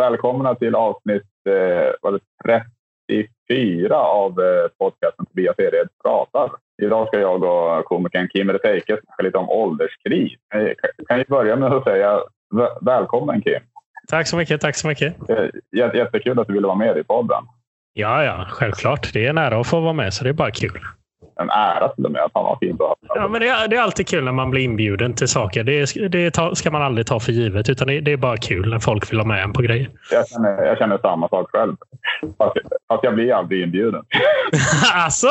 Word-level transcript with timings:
välkomna 0.00 0.54
till 0.54 0.74
avsnitt 0.74 1.22
eh, 1.48 1.92
var 2.02 2.12
det 2.12 2.20
34 3.08 3.96
av 3.96 4.30
eh, 4.40 4.68
podcasten 4.78 5.26
Tobias 5.26 5.58
Ered 5.58 5.88
pratar. 6.04 6.50
Idag 6.82 7.08
ska 7.08 7.20
jag 7.20 7.42
och 7.44 7.84
komikern 7.84 8.28
Kim 8.28 8.50
Reteike 8.52 8.98
snacka 9.04 9.22
lite 9.22 9.38
om 9.38 9.50
ålderskris. 9.50 10.32
Eh, 10.54 10.68
kan- 11.08 11.18
ju 11.18 11.24
börja 11.28 11.56
med 11.56 11.72
att 11.72 11.84
säga 11.84 12.20
vä- 12.54 12.78
välkommen 12.80 13.42
Kim. 13.42 13.60
Tack 14.08 14.26
så 14.28 14.36
mycket. 14.36 14.60
Tack 14.60 14.76
så 14.76 14.88
mycket. 14.88 15.30
Eh, 15.30 15.44
jä- 15.76 15.96
Jättekul 15.96 16.38
att 16.40 16.46
du 16.46 16.52
ville 16.52 16.66
vara 16.66 16.76
med 16.76 16.96
i 16.98 17.04
podden. 17.04 17.44
Ja, 17.92 18.24
ja, 18.24 18.46
självklart. 18.50 19.12
Det 19.12 19.26
är 19.26 19.30
en 19.30 19.38
ära 19.38 19.60
att 19.60 19.66
få 19.66 19.80
vara 19.80 19.92
med, 19.92 20.14
så 20.14 20.24
det 20.24 20.30
är 20.30 20.34
bara 20.34 20.50
kul. 20.50 20.80
En 21.40 21.50
ära 21.50 21.88
till 21.88 22.04
och 22.04 22.12
med. 22.12 22.20
Fan 22.32 22.44
vad 22.44 22.58
fint 22.58 22.80
att 22.80 22.86
ha 22.86 22.96
Ja, 23.14 23.28
men 23.28 23.40
det, 23.40 23.48
är, 23.48 23.68
det 23.68 23.76
är 23.76 23.80
alltid 23.80 24.08
kul 24.08 24.24
när 24.24 24.32
man 24.32 24.50
blir 24.50 24.62
inbjuden 24.62 25.14
till 25.14 25.28
saker. 25.28 25.64
Det, 25.64 26.08
det 26.08 26.30
ta, 26.30 26.54
ska 26.54 26.70
man 26.70 26.82
aldrig 26.82 27.06
ta 27.06 27.20
för 27.20 27.32
givet, 27.32 27.68
utan 27.68 27.88
det, 27.88 28.00
det 28.00 28.12
är 28.12 28.16
bara 28.16 28.36
kul 28.36 28.70
när 28.70 28.78
folk 28.78 29.12
vill 29.12 29.18
ha 29.18 29.26
med 29.26 29.42
en 29.42 29.52
på 29.52 29.62
grejer. 29.62 29.90
jag, 30.10 30.28
känner, 30.28 30.62
jag 30.62 30.78
känner 30.78 30.98
samma 30.98 31.28
sak 31.28 31.50
själv. 31.52 31.76
Fast, 32.38 32.56
fast 32.88 33.04
jag 33.04 33.14
blir 33.14 33.34
aldrig 33.34 33.62
inbjuden. 33.62 34.04
alltså? 34.94 35.28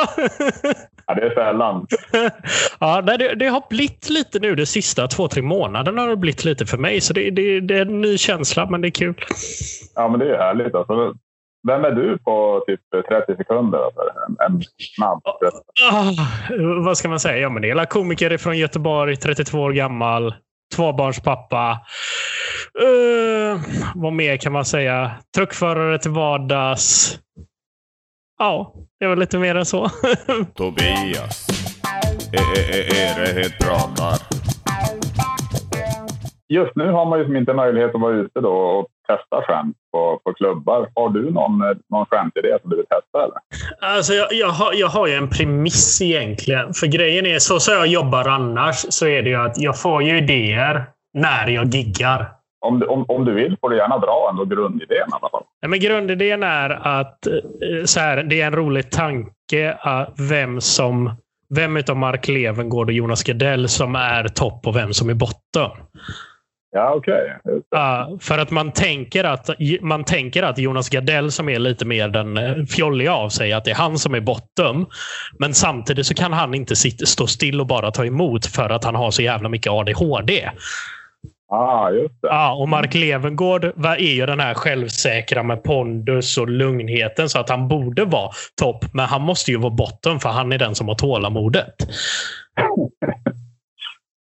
Ja, 1.08 1.14
det 1.14 1.22
är 1.22 1.34
sällan. 1.34 1.88
ja, 2.80 3.02
det, 3.02 3.36
det 3.36 3.48
har 3.48 3.64
blivit 3.70 4.10
lite 4.10 4.40
nu 4.40 4.56
de 4.56 4.66
sista 4.66 5.08
två, 5.08 5.28
tre 5.28 5.42
månaderna. 5.42 6.02
har 6.02 6.10
det 6.10 6.16
blivit 6.16 6.46
lite 6.46 6.66
för 6.66 6.78
mig. 6.78 7.02
Så 7.02 7.14
det, 7.14 7.30
det, 7.30 7.60
det 7.60 7.78
är 7.78 7.82
en 7.82 8.02
ny 8.02 8.18
känsla, 8.18 8.70
men 8.70 8.82
det 8.82 8.88
är 8.88 8.92
kul. 8.92 9.14
Ja, 9.96 10.08
men 10.08 10.20
det 10.20 10.36
är 10.36 10.38
härligt. 10.38 10.76
Alltså. 10.76 11.14
Vem 11.68 11.86
är 11.86 11.92
du 11.92 12.18
på 12.18 12.64
typ 12.68 12.80
30 13.10 13.36
sekunder? 13.38 13.86
Alltså? 13.86 14.02
En, 14.28 14.52
en 14.54 14.62
snabb 14.96 15.22
Ah, 15.92 16.12
vad 16.86 16.98
ska 16.98 17.10
man 17.10 17.20
säga? 17.20 17.38
Ja, 17.38 17.50
men 17.50 17.62
det 17.62 17.70
är 17.70 17.86
komiker 17.86 18.38
från 18.38 18.58
Göteborg, 18.58 19.16
32 19.16 19.60
år 19.60 19.72
gammal, 19.72 20.34
tvåbarnspappa. 20.76 21.80
Uh, 22.84 23.62
vad 23.96 24.14
mer 24.14 24.38
kan 24.38 24.52
man 24.52 24.66
säga? 24.66 25.12
Truckförare 25.36 26.00
till 26.00 26.12
vardags. 26.12 27.20
Ja, 28.40 28.74
det 29.00 29.08
var 29.08 29.16
lite 29.16 29.38
mer 29.38 29.56
än 29.56 29.66
så. 29.66 29.90
Tobias. 30.56 31.48
E- 32.34 32.60
e- 32.60 32.96
Erehed 32.96 33.52
pratar. 33.60 34.18
Just 36.50 36.76
nu 36.76 36.92
har 36.92 37.06
man 37.06 37.20
ju 37.20 37.38
inte 37.38 37.54
möjlighet 37.54 37.96
att 37.96 38.02
vara 38.02 38.14
ute 38.14 38.40
då 38.40 38.52
och 38.52 38.88
testa 39.08 39.42
skämt 39.42 39.78
på, 39.92 40.22
på 40.24 40.34
klubbar. 40.34 40.90
Har 40.96 41.10
du 41.10 41.32
någon, 41.32 41.62
eh, 41.62 41.78
någon 41.90 42.06
skämtidé 42.06 42.58
som 42.62 42.70
du 42.70 42.76
vill 42.76 42.86
testa? 42.86 43.24
Eller? 43.24 43.38
Alltså, 43.96 44.14
jag, 44.14 44.34
jag, 44.34 44.50
har, 44.50 44.74
jag 44.74 44.88
har 44.88 45.08
ju 45.08 45.14
en 45.14 45.30
premiss 45.30 46.02
egentligen. 46.02 46.74
För 46.74 46.88
grejen 46.88 47.26
är, 47.26 47.40
så 47.40 47.60
som 47.60 47.74
jag 47.74 47.88
jobbar 47.88 48.28
annars, 48.28 48.76
så 48.90 49.08
är 49.08 49.24
det 49.24 49.30
ju 49.30 49.36
att 49.36 49.62
jag 49.62 49.82
får 49.82 50.04
ju 50.04 50.18
idéer 50.18 50.86
när 51.14 51.48
jag 51.48 51.66
giggar. 51.66 52.32
Om, 52.66 52.84
om, 52.88 53.06
om 53.08 53.26
du 53.26 53.34
vill 53.34 53.58
får 53.62 53.70
du 53.70 53.78
gärna 53.78 53.98
dra 53.98 54.28
ändå 54.30 54.46
grundidén 54.46 54.98
i 54.98 55.14
alla 55.22 55.30
fall. 55.30 55.44
Nej, 55.62 55.70
men 55.70 55.80
grundidén 55.80 56.44
är 56.44 56.70
att 56.70 57.28
eh, 57.28 57.86
så 57.86 58.00
här, 58.00 58.24
det 58.24 58.42
är 58.42 58.48
en 58.48 58.56
rolig 58.56 58.92
tanke 58.92 59.78
att 59.82 60.14
vem 60.30 60.62
som 60.62 61.12
vem 61.56 61.78
utav 61.78 61.98
Mark 61.98 62.28
Levengoard 62.28 62.88
och 62.88 62.94
Jonas 62.94 63.24
Gardell 63.24 63.70
som 63.70 63.96
är 63.96 64.28
topp 64.28 64.68
och 64.68 64.76
vem 64.76 64.94
som 64.94 65.10
är 65.10 65.14
botten. 65.14 65.72
Ja, 66.72 66.94
okej. 66.96 67.38
Det. 67.44 67.62
Ja, 67.72 68.18
för 68.22 68.38
att 68.38 68.52
man 68.52 68.72
tänker 68.72 69.24
att, 69.24 69.50
man 69.82 70.04
tänker 70.04 70.44
att 70.44 70.58
Jonas 70.58 70.90
Gardell 70.90 71.32
som 71.32 71.50
är 71.50 71.60
lite 71.60 71.86
mer 71.86 72.08
den 72.10 72.38
eh, 72.38 72.66
fjolliga 72.66 73.14
av 73.14 73.30
sig, 73.30 73.54
att 73.54 73.66
det 73.66 73.72
är 73.72 73.76
han 73.76 73.98
som 74.00 74.14
är 74.14 74.20
botten. 74.20 74.86
Men 75.40 75.54
samtidigt 75.54 76.06
så 76.06 76.14
kan 76.14 76.34
han 76.34 76.54
inte 76.54 76.76
sitta, 76.76 77.06
stå 77.06 77.28
still 77.28 77.62
och 77.62 77.68
bara 77.68 77.92
ta 77.92 78.06
emot 78.06 78.46
för 78.46 78.70
att 78.70 78.84
han 78.84 78.96
har 78.96 79.12
så 79.12 79.22
jävla 79.22 79.50
mycket 79.50 79.72
ADHD. 79.72 80.50
Ah, 81.52 81.90
just 81.90 82.22
det. 82.22 82.28
Ja, 82.28 82.54
och 82.54 82.70
Mark 82.70 82.94
Levengoard 82.94 83.72
va- 83.76 83.96
är 83.98 84.14
ju 84.14 84.26
den 84.26 84.40
här 84.40 84.54
självsäkra 84.54 85.44
med 85.44 85.64
pondus 85.64 86.38
och 86.38 86.50
lugnheten 86.50 87.30
så 87.30 87.40
att 87.40 87.50
han 87.50 87.68
borde 87.68 88.06
vara 88.06 88.32
topp. 88.62 88.86
Men 88.94 89.06
han 89.06 89.22
måste 89.22 89.52
ju 89.52 89.58
vara 89.58 89.74
botten 89.74 90.20
för 90.20 90.30
han 90.30 90.52
är 90.52 90.58
den 90.58 90.76
som 90.76 90.88
har 90.88 90.96
tålamodet. 90.96 91.76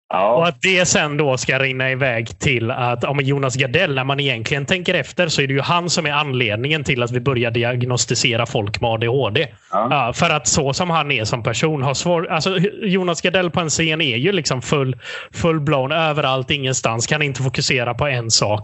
Och 0.09 0.15
Ja, 0.17 0.47
att 0.47 0.61
det 0.61 0.85
sen 0.85 1.17
då 1.17 1.37
ska 1.37 1.59
rinna 1.59 1.91
iväg 1.91 2.39
till 2.39 2.71
att 2.71 3.03
ja, 3.03 3.21
Jonas 3.21 3.55
Gardell, 3.55 3.95
när 3.95 4.03
man 4.03 4.19
egentligen 4.19 4.65
tänker 4.65 4.93
efter 4.93 5.27
så 5.27 5.41
är 5.41 5.47
det 5.47 5.53
ju 5.53 5.61
han 5.61 5.89
som 5.89 6.05
är 6.05 6.11
anledningen 6.11 6.83
till 6.83 7.03
att 7.03 7.11
vi 7.11 7.19
börjar 7.19 7.51
diagnostisera 7.51 8.45
folk 8.45 8.81
med 8.81 8.89
ADHD. 8.89 9.47
ja. 9.71 9.87
Ja, 9.91 10.13
för 10.13 10.29
att 10.29 10.47
så 10.47 10.73
som 10.73 10.89
han 10.89 11.11
är 11.11 11.23
som 11.23 11.43
person 11.43 11.81
har 11.83 11.93
svår... 11.93 12.27
Alltså, 12.31 12.57
Jonas 12.81 13.21
Gardell 13.21 13.51
på 13.51 13.59
en 13.59 13.69
scen 13.69 14.01
är 14.01 14.17
ju 14.17 14.31
liksom 14.31 14.61
full, 14.61 14.97
full-blown 15.33 15.91
överallt, 16.09 16.51
ingenstans. 16.51 17.07
Kan 17.07 17.21
inte 17.21 17.43
fokusera 17.43 17.93
på 17.93 18.07
en 18.07 18.31
sak. 18.31 18.61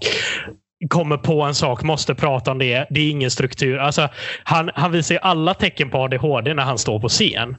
Kommer 0.89 1.17
på 1.17 1.41
en 1.41 1.55
sak, 1.55 1.83
måste 1.83 2.15
prata 2.15 2.51
om 2.51 2.59
det. 2.59 2.87
Det 2.89 3.01
är 3.01 3.09
ingen 3.09 3.31
struktur. 3.31 3.77
Alltså, 3.77 4.09
han, 4.43 4.71
han 4.75 4.91
visar 4.91 5.15
ju 5.15 5.19
alla 5.21 5.53
tecken 5.53 5.89
på 5.89 5.97
ADHD 5.97 6.53
när 6.53 6.63
han 6.63 6.77
står 6.77 6.99
på 6.99 7.09
scen. 7.09 7.55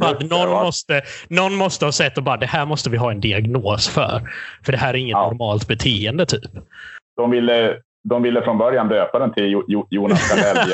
Att 0.00 0.30
någon, 0.30 0.50
måste, 0.50 1.02
någon 1.28 1.54
måste 1.54 1.84
ha 1.84 1.92
sett 1.92 2.18
och 2.18 2.24
bara 2.24 2.36
det 2.36 2.46
här 2.46 2.66
måste 2.66 2.90
vi 2.90 2.96
ha 2.96 3.10
en 3.10 3.20
diagnos 3.20 3.88
för. 3.88 4.22
För 4.64 4.72
det 4.72 4.78
här 4.78 4.94
är 4.94 4.98
inget 4.98 5.12
Ja. 5.12 5.26
normalt 5.30 5.68
beteende. 5.68 6.26
typ. 6.26 6.50
De, 7.16 7.30
ville, 7.30 7.76
de 8.08 8.22
ville 8.22 8.42
från 8.42 8.58
början 8.58 8.88
döpa 8.88 9.18
den 9.18 9.32
till 9.34 9.44
jo, 9.50 9.64
jo, 9.68 9.86
Jonas 9.90 10.30
Gardell. 10.30 10.72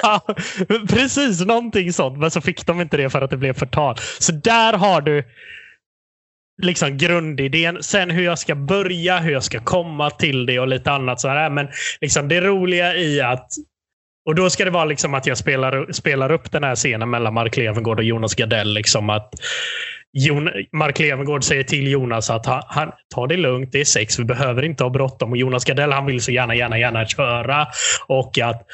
Precis, 0.88 1.44
någonting 1.44 1.92
sånt. 1.92 2.18
Men 2.18 2.30
så 2.30 2.40
fick 2.40 2.66
de 2.66 2.80
inte 2.80 2.96
det 2.96 3.10
för 3.10 3.22
att 3.22 3.30
det 3.30 3.36
blev 3.36 3.52
förtal. 3.52 3.96
Så 4.18 4.32
där 4.32 4.72
har 4.72 5.00
du 5.00 5.24
liksom 6.62 6.96
grundidén. 6.98 7.82
Sen 7.82 8.10
hur 8.10 8.22
jag 8.24 8.38
ska 8.38 8.54
börja, 8.54 9.18
hur 9.18 9.32
jag 9.32 9.44
ska 9.44 9.60
komma 9.60 10.10
till 10.10 10.46
det 10.46 10.58
och 10.60 10.68
lite 10.68 10.92
annat. 10.92 11.20
Så 11.20 11.28
här. 11.28 11.50
Men 11.50 11.68
liksom 12.00 12.28
det 12.28 12.40
roliga 12.40 12.96
i 12.96 13.20
att 13.20 13.48
och 14.28 14.34
då 14.34 14.50
ska 14.50 14.64
det 14.64 14.70
vara 14.70 14.84
liksom 14.84 15.14
att 15.14 15.26
jag 15.26 15.38
spelar, 15.38 15.92
spelar 15.92 16.32
upp 16.32 16.52
den 16.52 16.64
här 16.64 16.74
scenen 16.74 17.10
mellan 17.10 17.34
Mark 17.34 17.56
Levengård 17.56 17.98
och 17.98 18.04
Jonas 18.04 18.34
Gardell. 18.34 18.74
Liksom 18.74 19.10
att 19.10 19.34
Jon, 20.12 20.50
Mark 20.72 20.98
Levengård 20.98 21.44
säger 21.44 21.62
till 21.62 21.90
Jonas 21.90 22.30
att 22.30 22.46
han, 22.46 22.62
han 22.66 22.92
ta 23.14 23.26
det 23.26 23.36
lugnt, 23.36 23.72
det 23.72 23.80
är 23.80 23.84
sex, 23.84 24.18
vi 24.18 24.24
behöver 24.24 24.62
inte 24.62 24.84
ha 24.84 24.90
bråttom. 24.90 25.30
Och 25.30 25.36
Jonas 25.36 25.64
Gardell 25.64 25.92
han 25.92 26.06
vill 26.06 26.20
så 26.20 26.32
gärna, 26.32 26.54
gärna, 26.54 26.78
gärna 26.78 27.06
köra. 27.06 27.66
Och 28.06 28.38
att 28.38 28.66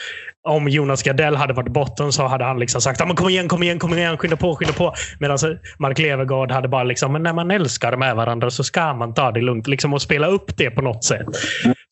om 0.48 0.68
Jonas 0.68 1.02
Gardell 1.02 1.36
hade 1.36 1.52
varit 1.52 1.72
botten 1.72 2.12
så 2.12 2.26
hade 2.26 2.44
han 2.44 2.58
liksom 2.58 2.80
sagt 2.80 3.06
men 3.06 3.16
kom 3.16 3.28
igen, 3.28 3.48
kom 3.48 3.62
igen, 3.62 3.78
kom 3.78 3.94
igen, 3.94 4.18
skynda 4.18 4.36
på, 4.36 4.56
skynda 4.56 4.74
på. 4.74 4.94
Medan 5.20 5.38
Mark 5.78 5.98
Levengoard 5.98 6.52
hade 6.52 6.68
bara 6.68 6.84
liksom, 6.84 7.12
men 7.12 7.22
när 7.22 7.32
man 7.32 7.50
älskar 7.50 7.96
med 7.96 8.16
varandra 8.16 8.50
så 8.50 8.64
ska 8.64 8.94
man 8.94 9.14
ta 9.14 9.32
det 9.32 9.40
lugnt. 9.40 9.66
Liksom 9.66 9.94
och 9.94 10.02
spela 10.02 10.26
upp 10.26 10.56
det 10.56 10.70
på 10.70 10.82
något 10.82 11.04
sätt. 11.04 11.26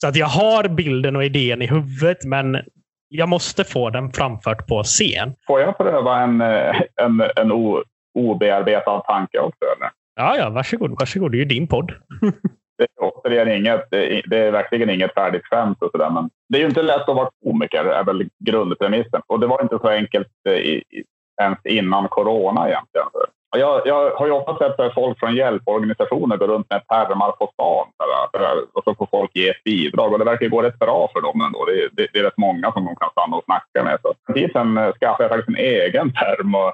Så 0.01 0.09
att 0.09 0.17
jag 0.17 0.27
har 0.27 0.69
bilden 0.69 1.17
och 1.17 1.25
idén 1.25 1.63
i 1.63 1.67
huvudet, 1.67 2.25
men 2.25 2.57
jag 3.15 3.29
måste 3.29 3.65
få 3.65 3.91
den 3.91 4.13
framfört 4.13 4.67
på 4.67 4.83
scen. 4.83 5.35
Får 5.47 5.61
jag 5.61 5.79
pröva 5.79 6.21
en, 6.21 6.41
eh, 6.41 6.81
en, 6.97 7.23
en 7.37 7.53
o, 7.53 7.83
obearbetad 8.19 9.01
tanke 9.01 9.39
också? 9.39 9.65
Eller? 9.77 9.91
Ja, 10.17 10.37
ja, 10.37 10.51
varsågod, 10.51 10.91
varsågod. 11.01 11.33
Det 11.33 11.37
är 11.37 11.39
ju 11.39 11.45
din 11.45 11.67
podd. 11.69 11.93
Det 12.79 12.85
är 12.85 12.89
återigen 13.01 13.49
inget, 13.59 13.91
det 13.91 14.33
är- 14.37 14.51
verkligen 14.51 14.91
inget 14.91 15.15
färdigt 15.15 15.43
skämt 15.45 15.83
och 15.83 15.91
sådär. 15.91 16.11
Men 16.11 16.31
det 16.49 16.59
är 16.59 16.61
ju 16.61 16.67
inte 16.69 16.83
lätt 16.83 17.09
att 17.09 17.17
vara 17.17 17.31
komiker, 17.45 17.85
är 17.85 18.05
väl 18.05 18.29
grundpremissen. 18.45 19.23
Och 19.27 19.41
det 19.41 19.47
var 19.47 19.63
inte 19.63 19.79
så 19.79 19.89
enkelt 19.89 20.29
eh, 20.49 20.53
i, 20.55 20.83
ens 21.43 21.59
innan 21.65 22.09
corona 22.09 22.69
egentligen. 22.69 23.07
Jag, 23.57 23.87
jag 23.87 24.11
har 24.11 24.27
ju 24.27 24.33
ofta 24.33 24.59
sett 24.59 24.81
att 24.81 24.95
folk 24.95 25.19
från 25.19 25.35
hjälporganisationer 25.35 26.37
gå 26.37 26.47
runt 26.47 26.71
med 26.71 26.87
pärmar 26.87 27.33
på 27.33 27.51
stan 27.53 27.87
där, 28.33 28.65
och 28.73 28.85
så 28.85 28.95
får 28.95 29.07
folk 29.11 29.31
ge 29.37 29.49
ett 29.49 29.65
bidrag. 29.65 30.13
Och 30.13 30.19
det 30.19 30.25
verkar 30.25 30.47
gå 30.49 30.63
rätt 30.63 30.79
bra 30.79 31.09
för 31.13 31.21
dem 31.21 31.41
ändå. 31.41 31.65
Det, 31.65 31.73
är- 31.73 31.89
det, 31.93 32.07
det 32.13 32.19
är 32.19 32.23
rätt 32.23 32.37
många 32.37 32.73
som 32.73 32.85
de 32.85 32.97
kan 32.97 33.11
stanna 33.11 33.37
och 33.37 33.45
snacka 33.45 33.85
med. 33.85 33.99
Så 34.03 34.15
för 34.27 34.33
en 34.33 34.35
tid 34.35 34.53
sedan 34.53 34.93
skaffade 35.01 35.25
jag 35.25 35.31
faktiskt 35.31 35.49
en 35.59 35.65
egen 35.65 36.13
pärm. 36.13 36.55
Och 36.55 36.73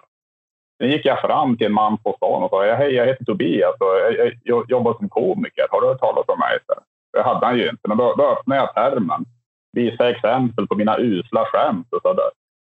Sen 0.82 0.90
gick 0.90 1.04
jag 1.06 1.20
fram 1.20 1.56
till 1.56 1.66
en 1.66 1.72
man 1.72 1.98
på 1.98 2.12
stan 2.16 2.42
och 2.42 2.50
sa 2.50 2.64
hej, 2.64 2.94
jag 2.94 3.06
heter 3.06 3.24
Tobias 3.24 3.74
och 3.80 3.86
jag, 3.86 4.14
jag, 4.18 4.32
jag 4.44 4.70
jobbar 4.70 4.94
som 4.94 5.08
komiker. 5.08 5.66
Har 5.70 5.80
du 5.80 5.86
hört 5.86 6.00
talas 6.00 6.24
om 6.28 6.38
mig? 6.38 6.58
Så 6.66 6.74
Det 7.12 7.22
hade 7.22 7.46
han 7.46 7.58
ju 7.58 7.68
inte. 7.68 7.88
Men 7.88 7.96
då, 7.98 8.14
då 8.18 8.26
öppnade 8.28 8.60
jag 8.60 8.74
pärmen, 8.74 9.24
visade 9.72 10.10
exempel 10.10 10.66
på 10.66 10.74
mina 10.74 10.98
usla 10.98 11.44
skämt 11.44 11.86
och 11.92 12.02
så 12.02 12.12
där. 12.12 12.30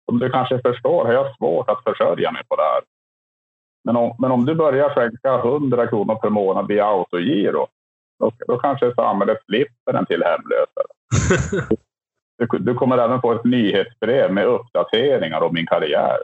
Som 0.09 0.19
du 0.19 0.29
kanske 0.29 0.59
förstår 0.61 1.05
har 1.05 1.13
jag 1.13 1.35
svårt 1.37 1.69
att 1.69 1.83
försörja 1.83 2.31
mig 2.31 2.41
på 2.49 2.55
det 2.55 2.63
här. 2.63 2.81
Men 3.83 3.95
om, 3.95 4.15
men 4.19 4.31
om 4.31 4.45
du 4.45 4.55
börjar 4.55 4.89
skänka 4.89 5.35
100 5.35 5.87
kronor 5.87 6.15
per 6.15 6.29
månad 6.29 6.67
via 6.67 6.85
autogiro, 6.85 7.67
då, 8.19 8.31
då 8.47 8.57
kanske 8.57 8.93
samhället 8.95 9.37
slipper 9.45 9.93
en 9.93 10.05
till 10.05 10.23
hemlösare. 10.23 11.67
Du, 12.37 12.47
du 12.59 12.73
kommer 12.73 12.97
även 12.97 13.21
få 13.21 13.31
ett 13.33 13.43
nyhetsbrev 13.43 14.33
med 14.33 14.45
uppdateringar 14.45 15.41
om 15.41 15.53
min 15.53 15.67
karriär. 15.67 16.17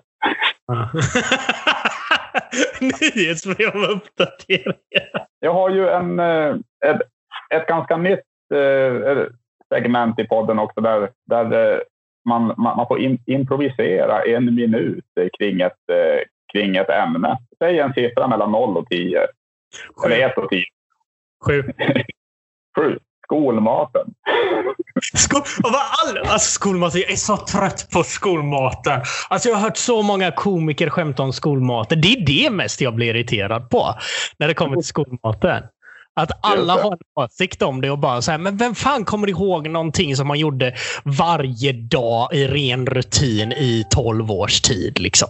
Nyhetsbrev 2.82 3.76
om 3.76 3.84
uppdateringar. 3.84 5.28
Jag 5.40 5.54
har 5.54 5.70
ju 5.70 5.90
en, 5.90 6.20
eh, 6.20 6.56
ett, 6.86 7.02
ett 7.50 7.68
ganska 7.68 7.98
nytt 7.98 8.20
eh, 8.54 9.26
segment 9.74 10.20
i 10.20 10.28
podden 10.28 10.60
också 10.60 10.82
där, 10.82 11.10
där 11.26 11.74
eh, 11.74 11.80
man, 12.30 12.54
man, 12.58 12.78
man 12.78 12.88
får 12.88 13.00
in, 13.00 13.18
improvisera 13.26 14.24
en 14.24 14.56
minut 14.56 15.06
kring 15.38 15.62
ett, 15.62 15.90
kring 16.54 16.76
ett 16.76 16.90
ämne. 16.90 17.38
Säg 17.60 17.80
en 17.80 17.94
siffra 17.94 18.28
mellan 18.28 18.52
0 18.52 18.78
och 18.78 18.90
10. 18.90 19.28
Eller 20.06 20.16
Sju. 20.16 20.22
1 20.22 20.38
och 20.38 20.50
10. 20.50 20.64
Sju. 21.46 21.64
7. 22.78 23.00
Skolmaten. 23.26 24.08
Skol, 25.14 25.42
all, 25.66 26.18
alltså 26.18 26.52
skolmaten. 26.52 27.02
Jag 27.02 27.12
är 27.12 27.16
så 27.16 27.38
trött 27.38 27.88
på 27.94 28.04
skolmaten. 28.04 29.02
Alltså 29.30 29.50
jag 29.50 29.56
har 29.56 29.62
hört 29.62 29.78
så 29.78 30.02
många 30.02 30.32
komiker 30.32 30.90
skämta 30.90 31.24
om 31.24 31.34
skolmaten. 31.34 32.02
Det 32.02 32.08
är 32.08 32.26
det 32.26 32.50
mest 32.50 32.82
jag 32.82 32.96
blir 32.96 33.16
irriterad 33.16 33.70
på 33.70 33.96
när 34.40 34.48
det 34.48 34.54
kommer 34.54 34.76
till 34.76 34.86
skolmaten. 34.86 35.64
Att 36.16 36.32
alla 36.42 36.74
har 36.74 36.92
en 36.92 37.24
åsikt 37.24 37.62
om 37.62 37.82
det 37.82 37.92
och 37.92 38.00
bara 38.00 38.22
så 38.22 38.32
här, 38.32 38.38
men 38.38 38.58
vem 38.58 38.76
fan 38.76 39.06
kommer 39.06 39.30
ihåg 39.30 39.70
någonting 39.70 40.16
som 40.16 40.28
man 40.28 40.40
gjorde 40.40 40.76
varje 41.04 41.72
dag 41.72 42.34
i 42.34 42.48
ren 42.48 42.86
rutin 42.86 43.52
i 43.52 43.86
12 43.90 44.32
års 44.32 44.62
tid? 44.62 45.00
Liksom. 45.00 45.30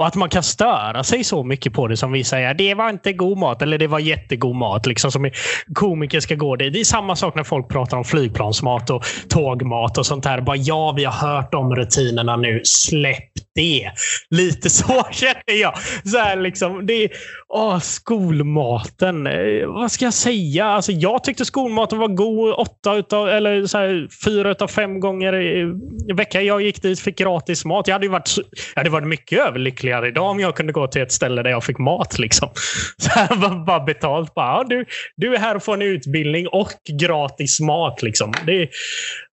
Och 0.00 0.06
att 0.06 0.14
man 0.14 0.28
kan 0.28 0.42
störa 0.42 1.04
sig 1.04 1.24
så 1.24 1.44
mycket 1.44 1.72
på 1.72 1.88
det 1.88 1.96
som 1.96 2.12
vi 2.12 2.24
säger. 2.24 2.54
Det 2.54 2.74
var 2.74 2.90
inte 2.90 3.12
god 3.12 3.38
mat 3.38 3.62
eller 3.62 3.78
det 3.78 3.86
var 3.86 3.98
jättegod 3.98 4.56
mat. 4.56 4.86
Liksom, 4.86 5.12
som 5.12 5.30
komiker 5.74 6.20
ska 6.20 6.34
gå 6.34 6.56
det. 6.56 6.70
Det 6.70 6.80
är 6.80 6.84
samma 6.84 7.16
sak 7.16 7.34
när 7.34 7.44
folk 7.44 7.68
pratar 7.68 7.96
om 7.96 8.04
flygplansmat 8.04 8.90
och 8.90 9.04
tågmat 9.28 9.98
och 9.98 10.06
sånt 10.06 10.24
där. 10.24 10.40
Bara 10.40 10.56
ja, 10.56 10.92
vi 10.96 11.04
har 11.04 11.12
hört 11.12 11.54
om 11.54 11.76
rutinerna 11.76 12.36
nu. 12.36 12.60
Släpp 12.64 13.32
det. 13.60 13.90
Lite 14.30 14.70
så 14.70 15.06
känner 15.12 15.60
jag. 15.60 15.74
Så 16.04 16.18
här, 16.18 16.36
liksom, 16.36 16.86
det 16.86 17.08
åh, 17.48 17.78
skolmaten. 17.78 19.26
Eh, 19.26 19.66
vad 19.66 19.92
ska 19.92 20.04
jag 20.04 20.14
säga? 20.14 20.64
Alltså, 20.64 20.92
jag 20.92 21.24
tyckte 21.24 21.44
skolmaten 21.44 21.98
var 21.98 22.08
god 22.08 22.54
åtta 22.54 22.94
utav, 22.94 23.28
eller 23.28 23.66
så 23.66 23.78
här, 23.78 24.08
fyra 24.24 24.54
av 24.60 24.68
fem 24.68 25.00
gånger 25.00 25.40
i 25.40 25.72
veckan. 26.14 26.46
Jag 26.46 26.62
gick 26.62 26.82
dit 26.82 26.98
och 26.98 27.04
fick 27.04 27.18
gratis 27.18 27.64
mat. 27.64 27.86
Jag 27.88 27.94
hade 27.94 28.08
varit, 28.08 28.36
jag 28.74 28.80
hade 28.80 28.90
varit 28.90 29.08
mycket 29.08 29.38
överlyckligare 29.38 30.08
idag 30.08 30.30
om 30.30 30.40
jag 30.40 30.56
kunde 30.56 30.72
gå 30.72 30.86
till 30.86 31.02
ett 31.02 31.12
ställe 31.12 31.42
där 31.42 31.50
jag 31.50 31.64
fick 31.64 31.78
mat. 31.78 32.18
Liksom. 32.18 32.48
Så 32.96 33.10
här, 33.10 33.64
bara 33.64 33.80
betalt. 33.80 34.34
Bara, 34.34 34.46
ja, 34.46 34.64
du, 34.68 34.84
du 35.16 35.34
är 35.34 35.38
här 35.38 35.54
och 35.54 35.62
får 35.62 35.74
en 35.74 35.82
utbildning 35.82 36.48
och 36.48 36.70
gratis 37.00 37.60
mat. 37.60 38.02
Liksom. 38.02 38.32
Det, 38.46 38.68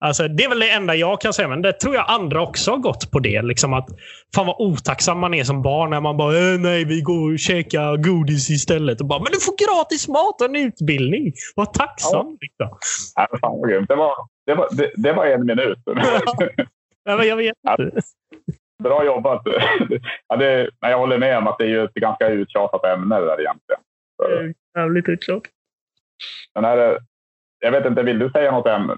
alltså, 0.04 0.28
det 0.28 0.44
är 0.44 0.48
väl 0.48 0.58
det 0.58 0.70
enda 0.70 0.94
jag 0.94 1.20
kan 1.20 1.32
säga, 1.32 1.48
men 1.48 1.62
det 1.62 1.72
tror 1.72 1.94
jag 1.94 2.04
andra 2.08 2.42
också 2.42 2.70
har 2.70 2.78
gått 2.78 3.10
på 3.10 3.18
det. 3.18 3.42
Liksom 3.42 3.72
att, 3.72 3.88
fan 4.34 4.46
vad 4.46 4.56
otacksam 4.58 5.18
man 5.18 5.34
är 5.34 5.44
som 5.44 5.62
barn 5.62 5.90
när 5.90 6.00
man 6.00 6.16
bara 6.16 6.36
äh, 6.36 6.58
nej, 6.58 6.84
vi 6.84 7.00
går 7.00 7.32
och 7.32 7.38
käkar 7.38 7.96
godis 7.96 8.50
istället. 8.50 9.00
Och 9.00 9.06
bara, 9.06 9.18
men 9.18 9.32
du 9.32 9.40
får 9.40 9.54
gratis 9.66 10.08
mat 10.08 10.40
och 10.40 10.46
en 10.46 10.56
utbildning. 10.56 11.32
Var 11.56 11.66
tacksam. 11.66 12.26
Ja. 12.26 12.36
Liksom. 12.40 12.78
Ja, 13.14 13.38
fan 13.40 13.60
vad. 13.60 13.88
Det 13.88 13.94
var, 13.94 14.14
det, 14.46 14.54
var, 14.54 14.68
det, 14.72 14.92
det 14.96 15.12
var 15.12 15.26
en 15.26 15.46
minut. 15.46 15.78
ja, 17.04 17.16
men 17.16 17.28
jag 17.28 17.36
vet 17.36 17.56
inte. 17.68 18.00
Bra 18.82 19.04
jobbat. 19.04 19.42
Ja, 20.28 20.36
det, 20.36 20.70
jag 20.80 20.98
håller 20.98 21.18
med 21.18 21.38
om 21.38 21.46
att 21.46 21.58
det 21.58 21.64
är 21.64 21.68
ju 21.68 21.84
ett 21.84 21.94
ganska 21.94 22.28
uttjatat 22.28 22.84
ämne 22.84 23.20
det 23.20 23.26
där 23.26 23.40
egentligen. 23.40 23.80
Jävligt 24.76 25.08
uttjatat. 25.08 25.52
Men 26.54 26.64
är 26.64 26.98
jag 27.58 27.72
vet 27.72 27.86
inte, 27.86 28.02
vill 28.02 28.18
du 28.18 28.30
säga 28.30 28.50
något 28.50 28.66
ämne? 28.66 28.96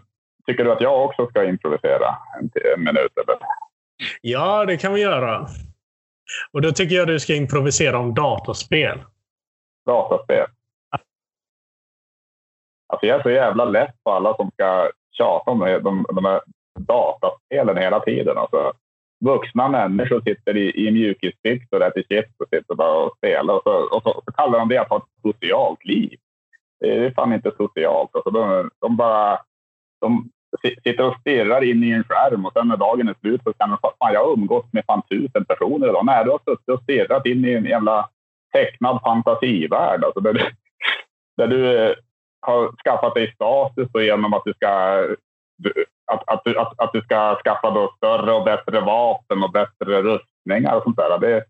Tycker 0.49 0.65
du 0.65 0.73
att 0.73 0.81
jag 0.81 1.05
också 1.05 1.27
ska 1.27 1.45
improvisera 1.45 2.17
en, 2.41 2.85
minut? 2.85 3.13
Eller? 3.17 3.39
Ja, 4.21 4.65
det 4.65 4.77
kan 4.77 4.95
vi 4.95 5.01
göra. 5.01 5.47
Och 6.53 6.63
då 6.63 6.73
tycker 6.73 6.97
jag 6.97 7.07
du 7.07 7.21
ska 7.21 7.35
improvisera 7.35 7.99
om 7.99 8.15
datorspel. 8.15 8.99
Datorspel? 9.87 10.47
Alltså 12.87 13.07
jag 13.07 13.19
är 13.19 13.23
så 13.23 13.31
jävla 13.31 13.65
less 13.65 13.91
på 14.05 14.13
alla 14.13 14.37
som 14.37 14.51
ska 14.51 14.91
tjata 15.19 15.51
om 15.51 15.59
de, 15.59 16.07
de 16.15 16.25
här 16.25 16.41
dataspelen 16.79 17.77
hela 17.77 18.01
tiden. 18.01 18.39
Alltså, 18.39 18.73
vuxna 19.25 19.69
människor 19.69 20.21
sitter 20.21 20.57
i, 20.57 20.87
i 20.87 20.91
mjukisbyxor 20.91 21.81
och 21.81 21.87
äter 21.87 22.03
chips 22.03 22.35
och 22.39 22.49
sitter 22.51 22.75
bara 22.75 23.05
och 23.05 23.17
spelar. 23.17 23.55
Och 23.55 23.63
så, 23.63 23.97
och 23.97 24.03
så, 24.03 24.23
så 24.25 24.33
kallar 24.33 24.59
de 24.59 24.69
det 24.69 24.79
att 24.79 24.89
ha 24.89 24.97
ett 24.97 25.33
socialt 25.33 25.85
liv. 25.85 26.19
Det 26.81 26.97
är 26.97 27.11
fan 27.11 27.33
inte 27.33 27.53
socialt. 27.57 28.11
Alltså, 28.13 28.31
de, 28.31 28.71
de 28.81 28.97
bara 28.97 29.41
de 30.01 30.31
sitter 30.63 31.05
och 31.05 31.17
stirrar 31.21 31.65
in 31.65 31.85
i 31.85 31.91
en 31.91 32.05
skärm 32.05 32.47
och 32.47 32.53
sen 32.53 32.69
när 32.69 32.77
dagen 32.77 33.09
är 33.09 33.15
slut 33.21 33.41
så 33.45 33.53
kan 33.53 33.71
de 33.71 33.79
fan 33.83 34.13
jag 34.13 34.25
har 34.25 34.33
umgåtts 34.33 34.73
med 34.73 34.85
fan 34.87 35.03
tusen 35.11 35.45
personer 35.45 35.89
idag. 35.89 36.07
Nej, 36.07 36.25
du 36.25 36.31
har 36.31 36.41
suttit 36.45 36.69
och 36.69 36.83
stirrat 36.83 37.27
in 37.27 37.45
i 37.45 37.53
en 37.53 37.65
jävla 37.65 38.09
tecknad 38.53 39.01
fantasivärld. 39.03 40.05
Alltså 40.05 40.21
där, 40.21 40.33
du, 40.33 40.41
där 41.37 41.47
du 41.47 41.79
eh, 41.79 41.95
har 42.41 42.73
skaffat 42.85 43.15
dig 43.15 43.33
status 43.35 43.89
och 43.93 44.03
genom 44.03 44.35
att 44.35 44.45
du 44.45 44.53
ska 44.53 44.69
att, 46.13 46.23
att, 46.27 46.45
du, 46.45 46.59
att, 46.59 46.81
att 46.81 46.93
du 46.93 47.01
ska 47.01 47.39
skaffa 47.45 47.71
då 47.71 47.95
större 47.97 48.33
och 48.33 48.45
bättre 48.45 48.81
vapen 48.81 49.43
och 49.43 49.53
bättre 49.53 50.03
rustningar 50.03 50.77
och 50.77 50.83
sånt 50.83 50.97
där. 50.97 51.19
Det, 51.19 51.45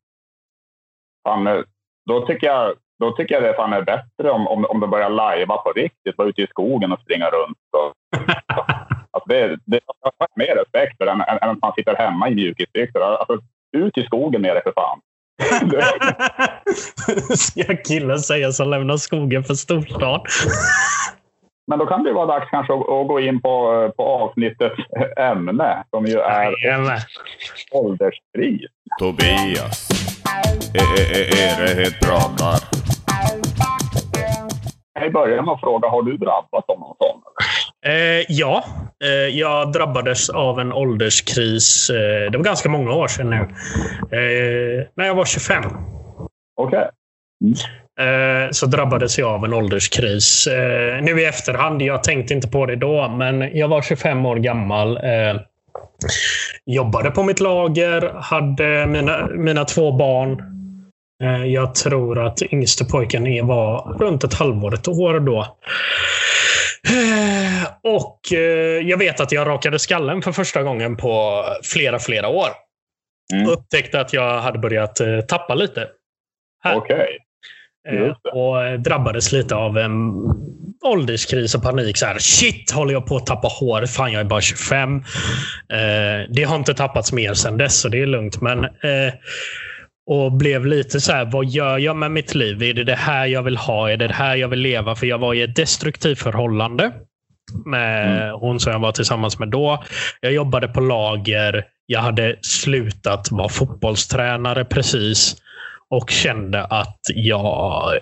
fan, 1.28 1.46
eh, 1.46 1.60
då, 2.06 2.26
tycker 2.26 2.46
jag, 2.46 2.74
då 2.98 3.12
tycker 3.12 3.34
jag 3.34 3.44
det 3.44 3.54
fan 3.54 3.72
är 3.72 3.82
bättre 3.82 4.30
om, 4.30 4.48
om, 4.48 4.64
om 4.64 4.80
du 4.80 4.86
börjar 4.86 5.10
lajva 5.10 5.56
på 5.56 5.72
riktigt, 5.72 6.18
vara 6.18 6.28
ute 6.28 6.42
i 6.42 6.46
skogen 6.46 6.92
och 6.92 7.00
springa 7.00 7.26
runt. 7.26 7.58
Och, 7.72 7.92
alltså 9.10 9.28
det, 9.28 9.58
det 9.64 9.80
har 10.18 10.28
mer 10.34 10.54
respekt 10.54 10.96
för 10.98 11.06
än, 11.06 11.20
än, 11.20 11.38
än 11.42 11.50
att 11.50 11.62
man 11.62 11.72
sitter 11.76 11.96
hemma 11.96 12.28
i 12.28 12.34
mjukisbyxor. 12.34 13.02
Alltså, 13.02 13.38
ut 13.76 13.98
i 13.98 14.02
skogen 14.02 14.42
med 14.42 14.56
det 14.56 14.62
för 14.62 14.72
fan. 14.72 15.00
Ska 17.36 17.76
killen 17.76 18.18
säga 18.18 18.52
som 18.52 18.70
lämnar 18.70 18.96
skogen 18.96 19.44
för 19.44 19.54
storstan. 19.54 20.20
Men 21.66 21.78
då 21.78 21.86
kan 21.86 22.04
det 22.04 22.12
vara 22.12 22.26
dags 22.26 22.50
kanske 22.50 22.72
att, 22.72 22.80
att 22.80 23.08
gå 23.08 23.20
in 23.20 23.40
på, 23.40 23.92
på 23.96 24.02
avsnittets 24.02 24.76
ämne 25.16 25.84
som 25.90 26.06
ju 26.06 26.18
är 26.18 26.54
ålderskris. 27.72 28.70
Tobias, 28.98 29.88
är 30.74 31.66
det 31.66 31.82
helt 31.82 32.00
pratar? 32.00 32.58
Jag 35.00 35.12
börjar 35.12 35.42
med 35.42 35.54
att 35.54 35.60
fråga, 35.60 35.88
har 35.88 36.02
du 36.02 36.16
drabbats 36.16 36.68
av 36.68 36.78
någon 36.80 36.96
sån? 36.98 37.22
Eh, 37.86 38.24
ja, 38.28 38.64
eh, 39.04 39.38
jag 39.38 39.72
drabbades 39.72 40.30
av 40.30 40.60
en 40.60 40.72
ålderskris. 40.72 41.90
Eh, 41.90 42.30
det 42.30 42.38
var 42.38 42.44
ganska 42.44 42.68
många 42.68 42.92
år 42.92 43.08
sedan 43.08 43.30
nu. 43.30 43.36
Eh, 44.16 44.86
när 44.94 45.06
jag 45.06 45.14
var 45.14 45.24
25. 45.24 45.64
Okej. 46.56 46.78
Okay. 46.78 46.88
Mm. 47.44 47.54
Eh, 48.00 48.50
så 48.50 48.66
drabbades 48.66 49.18
jag 49.18 49.28
av 49.30 49.44
en 49.44 49.52
ålderskris. 49.52 50.46
Eh, 50.46 51.02
nu 51.02 51.20
i 51.20 51.24
efterhand, 51.24 51.82
jag 51.82 52.02
tänkte 52.02 52.34
inte 52.34 52.48
på 52.48 52.66
det 52.66 52.76
då, 52.76 53.08
men 53.08 53.56
jag 53.58 53.68
var 53.68 53.82
25 53.82 54.26
år 54.26 54.36
gammal. 54.36 54.98
Jobbade 56.66 57.10
på 57.10 57.22
mitt 57.22 57.40
lager, 57.40 58.12
hade 58.14 58.86
mina, 58.86 59.26
mina 59.26 59.64
två 59.64 59.92
barn. 59.92 60.42
Jag 61.46 61.74
tror 61.74 62.26
att 62.26 62.42
yngste 62.42 62.84
pojken 62.84 63.46
var 63.46 63.96
runt 63.98 64.24
ett 64.24 64.34
halvår, 64.34 64.74
ett 64.74 64.88
år 64.88 65.20
då. 65.20 65.58
Och 67.82 68.20
jag 68.82 68.98
vet 68.98 69.20
att 69.20 69.32
jag 69.32 69.46
rakade 69.46 69.78
skallen 69.78 70.22
för 70.22 70.32
första 70.32 70.62
gången 70.62 70.96
på 70.96 71.44
flera, 71.62 71.98
flera 71.98 72.28
år. 72.28 72.48
Mm. 73.34 73.48
Upptäckte 73.48 74.00
att 74.00 74.12
jag 74.12 74.40
hade 74.40 74.58
börjat 74.58 75.00
tappa 75.28 75.54
lite. 75.54 75.88
Okej. 76.64 76.96
Okay. 76.96 77.18
Eh, 77.88 78.10
och 78.32 78.80
drabbades 78.80 79.32
lite 79.32 79.54
av 79.54 79.78
en 79.78 80.12
ålderskris 80.84 81.54
och 81.54 81.62
panik. 81.62 81.96
Så 81.96 82.06
här, 82.06 82.18
Shit, 82.18 82.70
håller 82.70 82.92
jag 82.92 83.06
på 83.06 83.16
att 83.16 83.26
tappa 83.26 83.48
hår? 83.48 83.86
Fan, 83.86 84.12
jag 84.12 84.20
är 84.20 84.24
bara 84.24 84.40
25. 84.40 84.96
Eh, 84.96 85.02
det 86.30 86.44
har 86.44 86.56
inte 86.56 86.74
tappats 86.74 87.12
mer 87.12 87.34
sedan 87.34 87.58
dess, 87.58 87.80
så 87.80 87.88
det 87.88 88.02
är 88.02 88.06
lugnt. 88.06 88.40
Men, 88.40 88.64
eh, 88.64 89.12
och 90.08 90.32
blev 90.32 90.66
lite 90.66 91.00
så 91.00 91.12
här, 91.12 91.24
vad 91.24 91.46
gör 91.46 91.78
jag 91.78 91.96
med 91.96 92.10
mitt 92.10 92.34
liv? 92.34 92.62
Är 92.62 92.74
det 92.74 92.84
det 92.84 92.94
här 92.94 93.26
jag 93.26 93.42
vill 93.42 93.56
ha? 93.56 93.90
Är 93.90 93.96
det 93.96 94.08
det 94.08 94.14
här 94.14 94.36
jag 94.36 94.48
vill 94.48 94.60
leva? 94.60 94.94
För 94.94 95.06
jag 95.06 95.18
var 95.18 95.34
i 95.34 95.42
ett 95.42 95.56
destruktivt 95.56 96.18
förhållande 96.18 96.92
med 97.64 98.22
mm. 98.22 98.40
hon 98.40 98.60
som 98.60 98.72
jag 98.72 98.80
var 98.80 98.92
tillsammans 98.92 99.38
med 99.38 99.48
då. 99.48 99.84
Jag 100.20 100.32
jobbade 100.32 100.68
på 100.68 100.80
lager. 100.80 101.64
Jag 101.86 102.00
hade 102.00 102.36
slutat 102.42 103.30
vara 103.30 103.48
fotbollstränare 103.48 104.64
precis 104.64 105.36
och 105.90 106.10
kände 106.10 106.64
att 106.64 107.00
jag 107.14 107.98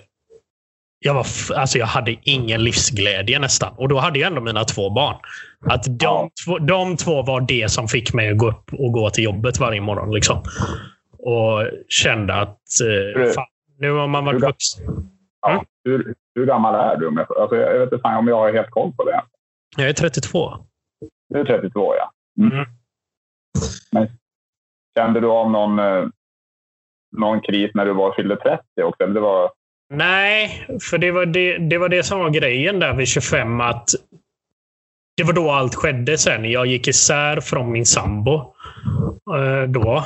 jag, 0.98 1.14
var, 1.14 1.26
alltså 1.54 1.78
jag 1.78 1.86
hade 1.86 2.16
ingen 2.22 2.64
livsglädje 2.64 3.38
nästan. 3.38 3.72
Och 3.76 3.88
då 3.88 3.98
hade 3.98 4.18
jag 4.18 4.26
ändå 4.26 4.40
mina 4.40 4.64
två 4.64 4.90
barn. 4.90 5.16
Att 5.66 5.84
de, 5.84 5.96
ja. 6.00 6.30
två, 6.44 6.58
de 6.58 6.96
två 6.96 7.22
var 7.22 7.40
det 7.40 7.70
som 7.70 7.88
fick 7.88 8.12
mig 8.12 8.30
att 8.30 8.38
gå 8.38 8.48
upp 8.48 8.72
och 8.72 8.92
gå 8.92 9.10
till 9.10 9.24
jobbet 9.24 9.58
varje 9.58 9.80
morgon. 9.80 10.14
Liksom. 10.14 10.42
Och 11.26 11.70
kände 11.88 12.34
att 12.34 12.60
eh, 13.16 13.32
fan, 13.32 13.46
nu 13.78 13.90
har 13.90 14.08
man 14.08 14.24
varit 14.24 14.42
vuxen. 14.42 14.84
Ja, 15.40 15.50
mm? 15.50 15.64
hur, 15.84 16.14
hur 16.34 16.46
gammal 16.46 16.74
är 16.74 16.96
du? 16.96 17.20
Alltså, 17.20 17.56
jag 17.56 17.78
vet 17.78 17.92
inte 17.92 18.08
om 18.08 18.28
jag 18.28 18.36
har 18.36 18.52
helt 18.52 18.70
koll 18.70 18.92
på 18.92 19.04
det. 19.04 19.22
Jag 19.76 19.88
är 19.88 19.92
32. 19.92 20.52
Du 21.28 21.40
är 21.40 21.44
32, 21.44 21.94
ja. 21.94 22.10
Mm. 22.38 22.52
Mm. 22.52 22.66
Men 23.92 24.08
kände 24.98 25.20
du 25.20 25.26
av 25.26 25.50
någon 25.50 25.78
eh, 25.78 26.08
någon 27.16 27.40
kris 27.40 27.70
när 27.74 27.84
du 27.84 27.92
var 27.92 28.12
fyllde 28.12 28.36
30 28.36 28.62
också? 28.82 29.06
Det 29.06 29.20
var... 29.20 29.50
Nej, 29.94 30.66
för 30.90 30.98
det 30.98 31.10
var 31.10 31.26
det, 31.26 31.58
det 31.58 31.78
var 31.78 31.88
det 31.88 32.02
som 32.02 32.18
var 32.18 32.30
grejen 32.30 32.78
där 32.78 32.94
vid 32.94 33.08
25. 33.08 33.60
att 33.60 33.88
Det 35.16 35.24
var 35.24 35.32
då 35.32 35.50
allt 35.50 35.74
skedde 35.74 36.18
sen. 36.18 36.50
Jag 36.50 36.66
gick 36.66 36.88
isär 36.88 37.40
från 37.40 37.72
min 37.72 37.86
sambo. 37.86 38.54
Eh, 39.36 39.62
då. 39.68 40.04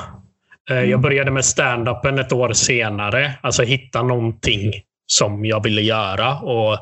Eh, 0.70 0.76
jag 0.76 0.86
mm. 0.86 1.00
började 1.00 1.30
med 1.30 1.44
stand-upen 1.44 2.18
ett 2.18 2.32
år 2.32 2.52
senare. 2.52 3.38
Alltså 3.40 3.62
hitta 3.62 4.02
någonting 4.02 4.72
som 5.06 5.44
jag 5.44 5.62
ville 5.62 5.82
göra 5.82 6.38
och 6.38 6.78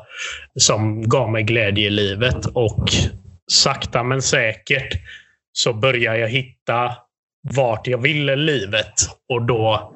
som 0.59 1.09
gav 1.09 1.31
mig 1.31 1.43
glädje 1.43 1.87
i 1.87 1.89
livet. 1.89 2.45
Och 2.45 2.85
sakta 3.51 4.03
men 4.03 4.21
säkert 4.21 4.93
så 5.51 5.73
började 5.73 6.19
jag 6.19 6.29
hitta 6.29 6.91
vart 7.55 7.87
jag 7.87 7.97
ville 7.97 8.35
livet. 8.35 8.93
Och 9.29 9.45
då 9.45 9.93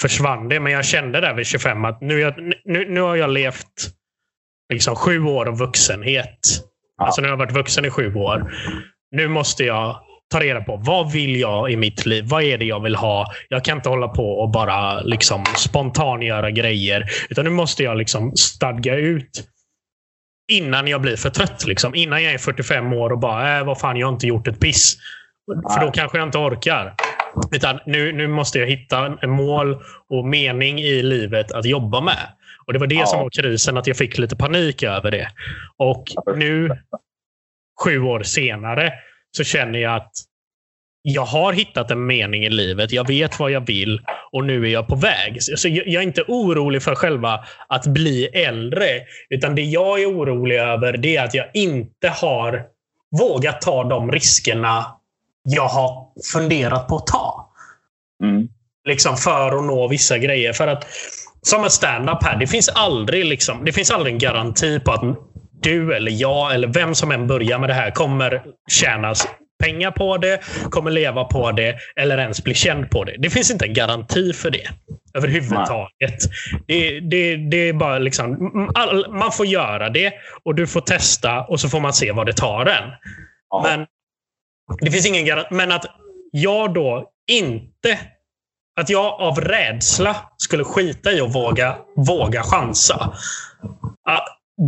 försvann 0.00 0.48
det. 0.48 0.60
Men 0.60 0.72
jag 0.72 0.84
kände 0.84 1.20
där 1.20 1.34
vid 1.34 1.46
25 1.46 1.84
att 1.84 2.00
nu, 2.00 2.20
jag, 2.20 2.34
nu, 2.64 2.88
nu 2.88 3.00
har 3.00 3.16
jag 3.16 3.30
levt 3.30 3.92
liksom 4.72 4.96
sju 4.96 5.24
år 5.24 5.48
av 5.48 5.58
vuxenhet. 5.58 6.38
Alltså 7.02 7.20
nu 7.20 7.26
har 7.26 7.32
jag 7.32 7.38
varit 7.38 7.56
vuxen 7.56 7.84
i 7.84 7.90
sju 7.90 8.14
år. 8.14 8.52
Nu 9.10 9.28
måste 9.28 9.64
jag 9.64 10.00
ta 10.32 10.40
reda 10.40 10.60
på 10.60 10.76
vad 10.76 11.12
vill 11.12 11.40
jag 11.40 11.70
i 11.70 11.76
mitt 11.76 12.06
liv? 12.06 12.24
Vad 12.28 12.42
är 12.42 12.58
det 12.58 12.64
jag 12.64 12.80
vill 12.80 12.94
ha? 12.96 13.26
Jag 13.48 13.64
kan 13.64 13.78
inte 13.78 13.88
hålla 13.88 14.08
på 14.08 14.30
och 14.32 14.50
bara 14.50 15.00
liksom 15.00 15.44
spontangöra 15.56 16.50
grejer. 16.50 17.04
Utan 17.30 17.44
nu 17.44 17.50
måste 17.50 17.82
jag 17.82 17.96
liksom 17.98 18.36
stadga 18.36 18.94
ut 18.96 19.48
innan 20.52 20.88
jag 20.88 21.00
blir 21.00 21.16
för 21.16 21.30
trött. 21.30 21.64
Liksom. 21.66 21.94
Innan 21.94 22.22
jag 22.22 22.32
är 22.32 22.38
45 22.38 22.92
år 22.92 23.10
och 23.10 23.18
bara, 23.18 23.58
äh, 23.58 23.64
vad 23.64 23.78
fan, 23.80 23.96
jag 23.96 24.06
har 24.06 24.12
inte 24.12 24.26
gjort 24.26 24.48
ett 24.48 24.60
piss. 24.60 24.96
För 25.74 25.80
då 25.86 25.90
kanske 25.90 26.18
jag 26.18 26.28
inte 26.28 26.38
orkar. 26.38 26.94
Utan 27.52 27.78
nu, 27.86 28.12
nu 28.12 28.28
måste 28.28 28.58
jag 28.58 28.66
hitta 28.66 29.18
en 29.22 29.30
mål 29.30 29.82
och 30.08 30.24
mening 30.24 30.78
i 30.80 31.02
livet 31.02 31.52
att 31.52 31.64
jobba 31.64 32.00
med. 32.00 32.28
Och 32.66 32.72
Det 32.72 32.78
var 32.78 32.86
det 32.86 32.94
Ja. 32.94 33.06
som 33.06 33.20
var 33.20 33.30
krisen, 33.30 33.76
att 33.76 33.86
jag 33.86 33.96
fick 33.96 34.18
lite 34.18 34.36
panik 34.36 34.82
över 34.82 35.10
det. 35.10 35.28
Och 35.76 36.04
nu, 36.36 36.70
sju 37.84 38.02
år 38.02 38.22
senare, 38.22 38.92
så 39.36 39.44
känner 39.44 39.78
jag 39.78 39.96
att 39.96 40.12
jag 41.02 41.24
har 41.24 41.52
hittat 41.52 41.90
en 41.90 42.06
mening 42.06 42.44
i 42.44 42.50
livet. 42.50 42.92
Jag 42.92 43.06
vet 43.06 43.38
vad 43.38 43.50
jag 43.50 43.66
vill 43.66 44.00
och 44.32 44.44
nu 44.44 44.66
är 44.66 44.70
jag 44.70 44.88
på 44.88 44.94
väg. 44.94 45.42
Så 45.42 45.68
jag 45.68 45.86
jag 45.86 46.02
är 46.02 46.06
inte 46.06 46.24
orolig 46.28 46.82
för 46.82 46.94
själva 46.94 47.44
att 47.68 47.86
bli 47.86 48.26
äldre. 48.26 48.86
Utan 49.30 49.54
det 49.54 49.62
jag 49.62 50.02
är 50.02 50.06
orolig 50.06 50.56
över 50.56 50.96
det 50.96 51.16
är 51.16 51.24
att 51.24 51.34
jag 51.34 51.46
inte 51.54 52.08
har 52.08 52.62
vågat 53.18 53.60
ta 53.60 53.84
de 53.84 54.12
riskerna 54.12 54.86
jag 55.44 55.68
har 55.68 56.06
funderat 56.32 56.88
på 56.88 56.96
att 56.96 57.06
ta. 57.06 57.52
Mm. 58.22 58.48
Liksom 58.84 59.16
för 59.16 59.58
att 59.58 59.64
nå 59.64 59.88
vissa 59.88 60.18
grejer. 60.18 60.52
För 60.52 60.66
att 60.66 60.86
som 61.42 61.64
en 61.64 61.70
stand-up 61.70 62.22
här, 62.22 62.36
det 62.36 62.46
finns 62.46 62.68
aldrig 62.68 63.24
liksom, 63.24 63.64
det 63.64 63.72
finns 63.72 63.90
aldrig 63.90 64.12
en 64.12 64.18
garanti 64.18 64.80
på 64.80 64.92
att 64.92 65.02
du 65.62 65.94
eller 65.94 66.12
jag 66.12 66.54
eller 66.54 66.68
vem 66.68 66.94
som 66.94 67.10
än 67.10 67.26
börjar 67.26 67.58
med 67.58 67.68
det 67.68 67.74
här 67.74 67.90
kommer 67.90 68.42
tjäna 68.70 69.14
pengar 69.62 69.90
på 69.90 70.16
det, 70.16 70.40
kommer 70.70 70.90
leva 70.90 71.24
på 71.24 71.52
det 71.52 71.76
eller 71.96 72.18
ens 72.18 72.44
bli 72.44 72.54
känd 72.54 72.90
på 72.90 73.04
det. 73.04 73.16
Det 73.18 73.30
finns 73.30 73.50
inte 73.50 73.64
en 73.64 73.74
garanti 73.74 74.32
för 74.32 74.50
det 74.50 74.68
överhuvudtaget. 75.14 76.18
Det, 76.66 77.00
det, 77.00 77.36
det 77.36 77.68
är 77.68 77.72
bara 77.72 77.98
liksom, 77.98 78.70
all, 78.74 79.12
man 79.12 79.32
får 79.32 79.46
göra 79.46 79.90
det 79.90 80.12
och 80.44 80.54
du 80.54 80.66
får 80.66 80.80
testa 80.80 81.40
och 81.40 81.60
så 81.60 81.68
får 81.68 81.80
man 81.80 81.92
se 81.92 82.12
vad 82.12 82.26
det 82.26 82.32
tar 82.32 82.66
en. 82.66 82.90
Ja. 83.50 83.62
Men 83.62 83.86
det 84.80 84.90
finns 84.90 85.06
ingen 85.06 85.26
garanti. 85.26 85.54
Men 85.54 85.72
att 85.72 85.86
jag 86.30 86.74
då 86.74 87.10
inte... 87.30 87.98
Att 88.80 88.90
jag 88.90 89.20
av 89.20 89.40
rädsla 89.40 90.16
skulle 90.36 90.64
skita 90.64 91.12
i 91.12 91.20
att 91.20 91.34
våga, 91.34 91.76
våga 91.96 92.42
chansa. 92.42 93.12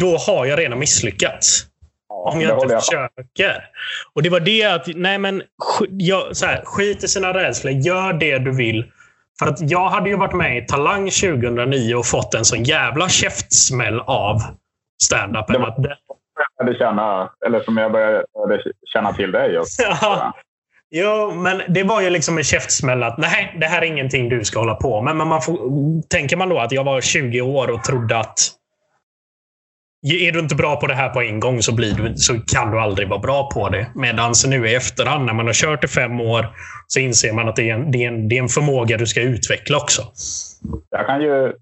Då 0.00 0.16
har 0.16 0.46
jag 0.46 0.58
redan 0.58 0.78
misslyckats. 0.78 1.66
Ja, 2.08 2.30
Om 2.32 2.40
jag 2.40 2.62
inte 2.62 2.74
jag 2.74 2.84
försöker. 2.84 3.64
Och 4.14 4.22
det 4.22 4.30
var 4.30 4.40
det 4.40 4.64
att, 4.64 4.86
nej 4.86 5.18
men, 5.18 5.42
jag, 5.90 6.36
så 6.36 6.46
här, 6.46 6.62
skit 6.64 7.04
i 7.04 7.08
sina 7.08 7.34
rädslor. 7.34 7.72
Gör 7.72 8.12
det 8.12 8.38
du 8.38 8.56
vill. 8.56 8.84
För 9.38 9.46
att 9.46 9.70
jag 9.70 9.88
hade 9.88 10.10
ju 10.10 10.16
varit 10.16 10.34
med 10.34 10.58
i 10.58 10.66
Talang 10.66 11.10
2009 11.10 11.94
och 11.94 12.06
fått 12.06 12.34
en 12.34 12.44
sån 12.44 12.62
jävla 12.62 13.08
käftsmäll 13.08 14.00
av 14.00 14.36
stand-upen. 15.04 15.52
Det 15.52 15.82
det, 15.82 15.96
började 16.58 16.78
känna, 16.78 17.30
eller 17.46 17.60
som 17.60 17.76
jag 17.76 17.92
började 17.92 18.24
känna 18.92 19.12
till 19.12 19.32
dig 19.32 19.52
just. 19.52 19.80
Ja. 20.00 20.32
Jo, 20.90 21.32
men 21.34 21.62
det 21.68 21.82
var 21.82 22.00
ju 22.00 22.10
liksom 22.10 22.38
en 22.38 22.44
käftsmäll 22.44 23.02
att 23.02 23.18
nej, 23.18 23.56
det 23.60 23.66
här 23.66 23.82
är 23.82 23.86
ingenting 23.86 24.28
du 24.28 24.44
ska 24.44 24.58
hålla 24.58 24.74
på 24.74 25.02
med. 25.02 25.16
Men 25.16 25.28
man 25.28 25.42
får, 25.42 25.58
tänker 26.08 26.36
man 26.36 26.48
då 26.48 26.58
att 26.58 26.72
jag 26.72 26.84
var 26.84 27.00
20 27.00 27.40
år 27.40 27.70
och 27.70 27.84
trodde 27.84 28.18
att 28.18 28.38
är 30.12 30.32
du 30.32 30.38
inte 30.38 30.54
bra 30.54 30.76
på 30.76 30.86
det 30.86 30.94
här 30.94 31.08
på 31.08 31.22
en 31.22 31.40
gång 31.40 31.62
så, 31.62 31.74
blir 31.74 31.94
du, 31.94 32.16
så 32.16 32.34
kan 32.54 32.70
du 32.70 32.80
aldrig 32.80 33.08
vara 33.08 33.20
bra 33.20 33.50
på 33.54 33.68
det. 33.68 33.86
Medan 33.94 34.32
nu 34.46 34.68
i 34.68 34.74
efterhand, 34.74 35.24
när 35.24 35.34
man 35.34 35.46
har 35.46 35.52
kört 35.52 35.84
i 35.84 35.88
fem 35.88 36.20
år, 36.20 36.46
så 36.86 37.00
inser 37.00 37.32
man 37.32 37.48
att 37.48 37.56
det 37.56 37.70
är 37.70 37.74
en, 37.74 37.90
det 37.90 38.04
är 38.04 38.08
en, 38.08 38.28
det 38.28 38.38
är 38.38 38.42
en 38.42 38.48
förmåga 38.48 38.96
du 38.96 39.06
ska 39.06 39.20
utveckla 39.20 39.76
också. 39.76 40.02
Jag 40.90 41.06
kan, 41.06 41.22
ju, 41.22 41.52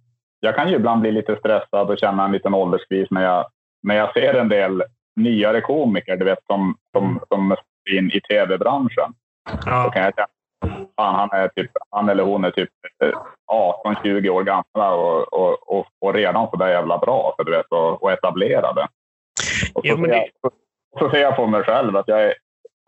jag 0.40 0.56
kan 0.56 0.70
ju 0.70 0.76
ibland 0.76 1.00
bli 1.00 1.12
lite 1.12 1.36
stressad 1.36 1.90
och 1.90 1.98
känna 1.98 2.24
en 2.24 2.32
liten 2.32 2.54
ålderskris 2.54 3.08
när 3.10 3.22
jag, 3.22 3.46
när 3.82 3.94
jag 3.94 4.12
ser 4.12 4.34
en 4.34 4.48
del 4.48 4.82
nyare 5.16 5.60
komiker 5.60 6.16
du 6.16 6.24
vet, 6.24 6.44
som, 6.46 6.76
som, 6.96 7.20
som 7.28 7.52
är 7.90 7.98
in 7.98 8.10
i 8.10 8.20
tv-branschen. 8.20 9.12
Då 9.50 9.58
Ja, 9.66 9.90
kan 9.90 10.02
jag 10.02 10.14
känna 10.14 10.26
fan, 10.96 11.14
han, 11.14 11.28
är 11.32 11.48
typ, 11.48 11.70
han 11.90 12.08
eller 12.08 12.24
hon 12.24 12.44
är 12.44 12.50
typ 12.50 12.70
18-20 13.84 14.28
år 14.28 14.42
gamla 14.42 14.94
och, 14.94 15.32
och, 15.32 15.68
och, 15.78 15.86
och 16.00 16.14
redan 16.14 16.50
så 16.50 16.56
där 16.56 16.68
jävla 16.68 16.98
bra 16.98 17.34
så 17.36 17.42
du 17.42 17.50
vet, 17.52 17.66
och, 17.66 18.02
och 18.02 18.12
etablerade. 18.12 18.88
Och 19.74 19.82
så, 19.82 19.88
Jo, 19.88 19.96
men 19.96 20.10
ser 20.10 20.16
det- 20.16 20.30
jag, 20.42 20.52
så, 20.98 21.10
ser 21.10 21.20
jag 21.22 21.36
på 21.36 21.46
mig 21.46 21.62
själv 21.62 21.96
att 21.96 22.08
jag 22.08 22.22
är 22.24 22.34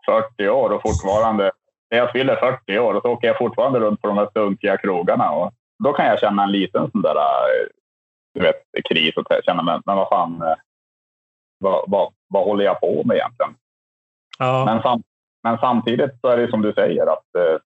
40 0.05 0.49
år 0.49 0.69
och 0.69 0.81
fortfarande, 0.81 1.51
när 1.91 1.97
jag 1.97 2.11
fyller 2.11 2.35
40 2.35 2.79
år 2.79 2.93
och 2.93 3.01
så 3.01 3.09
åker 3.11 3.27
jag 3.27 3.37
fortfarande 3.37 3.79
runt 3.79 4.01
på 4.01 4.07
de 4.07 4.17
här 4.17 4.27
stunkiga 4.29 4.77
krogarna. 4.77 5.31
Och 5.31 5.51
då 5.83 5.93
kan 5.93 6.05
jag 6.05 6.19
känna 6.19 6.43
en 6.43 6.51
liten 6.51 6.91
sån 6.91 7.01
där 7.01 7.15
eh, 7.15 7.67
du 8.33 8.41
vet, 8.41 8.55
kris 8.89 9.17
och 9.17 9.25
känna, 9.45 9.63
men, 9.63 9.81
men 9.85 9.95
vad 9.97 10.09
fan, 10.09 10.41
eh, 10.41 10.53
vad, 11.59 11.83
vad, 11.87 12.13
vad 12.27 12.43
håller 12.43 12.65
jag 12.65 12.79
på 12.79 13.01
med 13.05 13.17
egentligen? 13.17 13.55
ja. 14.39 14.65
Men, 14.65 14.81
sam, 14.81 15.03
men 15.45 15.57
samtidigt 15.57 16.11
så 16.21 16.27
är 16.27 16.37
det 16.37 16.49
som 16.49 16.61
du 16.61 16.73
säger 16.73 17.03
att 17.13 17.29
eh, 17.37 17.57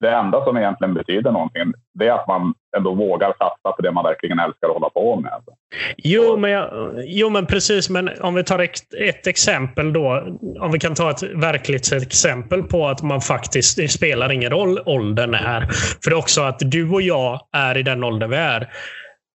det 0.00 0.10
enda 0.10 0.44
som 0.44 0.56
egentligen 0.56 0.94
betyder 0.94 1.32
någonting 1.32 1.72
det 1.98 2.08
är 2.08 2.12
att 2.12 2.26
man 2.26 2.54
ändå 2.76 2.94
vågar 2.94 3.28
satsa 3.28 3.72
på 3.76 3.82
det 3.82 3.92
man 3.92 4.04
verkligen 4.04 4.38
älskar 4.38 4.68
att 4.68 4.74
hålla 4.74 4.90
på 4.90 5.20
med. 5.20 5.32
Jo 5.96 6.36
men, 6.36 6.50
jag, 6.50 6.92
jo, 7.04 7.30
men 7.30 7.46
precis. 7.46 7.90
Men 7.90 8.10
om 8.20 8.34
vi 8.34 8.44
tar 8.44 8.58
ett, 8.58 8.94
ett 8.98 9.26
exempel 9.26 9.92
då. 9.92 10.38
Om 10.60 10.72
vi 10.72 10.78
kan 10.78 10.94
ta 10.94 11.10
ett 11.10 11.22
verkligt 11.22 11.92
exempel 11.92 12.62
på 12.62 12.88
att 12.88 13.02
man 13.02 13.20
faktiskt, 13.20 13.76
det 13.76 13.88
spelar 13.88 14.32
ingen 14.32 14.50
roll 14.50 14.78
åldern 14.86 15.34
är. 15.34 15.60
För 16.04 16.10
det 16.10 16.14
är 16.14 16.18
också 16.18 16.42
att 16.42 16.58
du 16.58 16.90
och 16.90 17.02
jag 17.02 17.40
är 17.52 17.78
i 17.78 17.82
den 17.82 18.04
åldern 18.04 18.30
vi 18.30 18.36
är. 18.36 18.60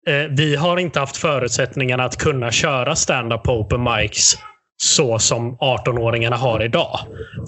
Eh, 0.09 0.29
vi 0.31 0.57
har 0.57 0.77
inte 0.77 1.01
haft 1.01 1.17
förutsättningarna 1.17 2.05
att 2.05 2.17
kunna 2.17 2.51
köra 2.51 2.95
stand-up 2.97 3.43
på 3.43 3.53
open 3.53 3.83
mics 3.83 4.35
så 4.83 5.19
som 5.19 5.59
18-åringarna 5.59 6.37
har 6.37 6.63
idag. 6.63 6.99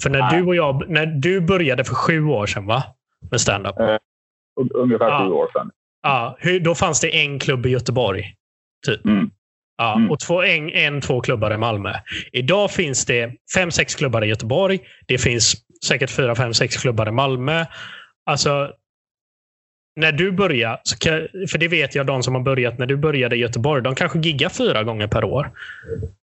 För 0.03 0.11
när 0.11 0.31
du 0.31 0.47
och 0.47 0.55
jag, 0.57 0.91
när 0.91 1.07
du 1.07 1.41
började 1.41 1.85
för 1.85 1.95
sju 1.95 2.25
år 2.25 2.47
sedan 2.47 2.67
va? 2.67 2.85
Med 3.31 3.41
stand-up. 3.41 3.77
Un- 4.61 4.71
Ungefär 4.75 5.07
Ja. 5.09 5.25
sju 5.27 5.33
år 5.33 5.49
sedan. 5.53 5.71
Ja, 6.03 6.37
då 6.61 6.75
fanns 6.75 7.01
det 7.01 7.17
en 7.17 7.39
klubb 7.39 7.67
i 7.67 7.69
Göteborg. 7.69 8.35
Typ. 8.87 9.05
Mm. 9.05 9.31
Ja, 9.77 9.95
Mm. 9.97 10.11
och 10.11 10.21
två, 10.21 10.43
en, 10.43 10.71
en, 10.71 11.01
två 11.01 11.21
klubbar 11.21 11.55
i 11.55 11.57
Malmö. 11.59 11.93
Idag 12.33 12.71
finns 12.71 13.07
det 13.07 13.33
fem, 13.55 13.71
sex 13.71 13.95
klubbar 13.95 14.25
i 14.25 14.29
Göteborg. 14.29 14.79
Det 15.07 15.19
finns 15.19 15.55
säkert 15.87 16.11
fyra, 16.11 16.35
fem, 16.35 16.55
sex 16.55 16.77
klubbar 16.77 17.09
i 17.09 17.12
Malmö. 17.12 17.65
Alltså, 18.27 18.71
när 19.97 20.12
du 20.12 20.33
börjar, 20.33 20.81
kan, 21.01 21.12
för 21.51 21.59
det 21.59 21.69
vet 21.69 21.95
jag 21.95 22.07
de 22.07 22.23
som 22.23 22.35
har 22.35 22.43
börjat 22.43 22.79
när 22.79 22.87
du 22.87 22.97
började 22.97 23.37
i 23.37 23.39
Göteborg, 23.39 23.83
de 23.83 23.95
kanske 23.95 24.19
giggar 24.19 24.49
fyra 24.49 24.83
gånger 24.83 25.07
per 25.07 25.25
år. 25.25 25.51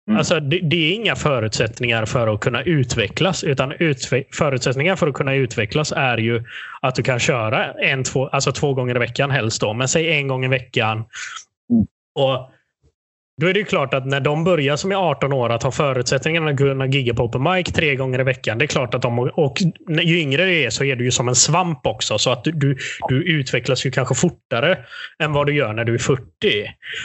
Mm. 0.09 0.19
Alltså, 0.19 0.41
det, 0.41 0.61
det 0.61 0.77
är 0.77 0.95
inga 0.95 1.17
förutsättningar 1.17 2.07
för 2.07 2.35
att 2.35 2.41
kunna 2.41 2.63
utvecklas. 2.63 3.45
Utan 3.45 3.73
utve 3.73 4.25
förutsättningar 4.33 4.97
för 4.97 5.07
att 5.07 5.15
kunna 5.15 5.35
utvecklas 5.35 5.93
är 5.97 6.19
ju 6.19 6.45
att 6.81 6.95
du 6.95 7.03
kan 7.03 7.19
köra 7.19 7.73
en, 7.73 8.05
två, 8.05 8.29
alltså 8.29 8.53
två 8.53 8.75
gånger 8.75 8.97
i 8.97 8.99
veckan 8.99 9.31
helst. 9.31 9.61
Då, 9.61 9.75
men 9.75 9.89
säg 9.89 10.13
en 10.13 10.29
gång 10.29 10.45
i 10.45 10.49
veckan. 10.49 10.97
Mm. 10.97 11.87
Och 12.15 12.51
då 13.41 13.47
är 13.47 13.55
det 13.55 13.59
ju 13.59 13.65
klart 13.65 13.95
att 13.95 14.07
när 14.07 14.21
de 14.21 14.45
börjar 14.45 14.77
som 14.77 14.93
är 14.93 14.97
18 14.97 15.33
år 15.33 15.51
att 15.51 15.63
ha 15.63 15.71
förutsättningarna 15.71 16.51
att 16.51 16.57
kunna 16.57 16.87
gigga 16.87 17.15
på 17.15 17.23
open 17.25 17.43
mic 17.43 17.67
tre 17.67 17.97
gånger 17.97 18.21
i 18.21 18.25
veckan. 18.25 18.59
Det 18.59 18.65
är 18.65 18.67
klart 18.67 18.95
att 18.95 19.03
de, 19.03 19.19
och 19.19 19.57
ju 20.03 20.21
yngre 20.21 20.45
du 20.45 20.61
är 20.61 20.71
så 20.71 20.85
är 20.85 20.97
du 20.97 21.05
ju 21.05 21.11
som 21.11 21.29
en 21.29 21.35
svamp 21.35 21.87
också. 21.87 22.19
Så 22.19 22.31
att 22.31 22.45
du, 22.45 22.53
du, 22.53 22.77
du 23.09 23.23
utvecklas 23.25 23.87
ju 23.87 23.91
kanske 23.91 24.15
fortare 24.15 24.79
än 25.23 25.33
vad 25.33 25.47
du 25.47 25.55
gör 25.55 25.73
när 25.73 25.85
du 25.85 25.95
är 25.95 25.99
40. 25.99 26.23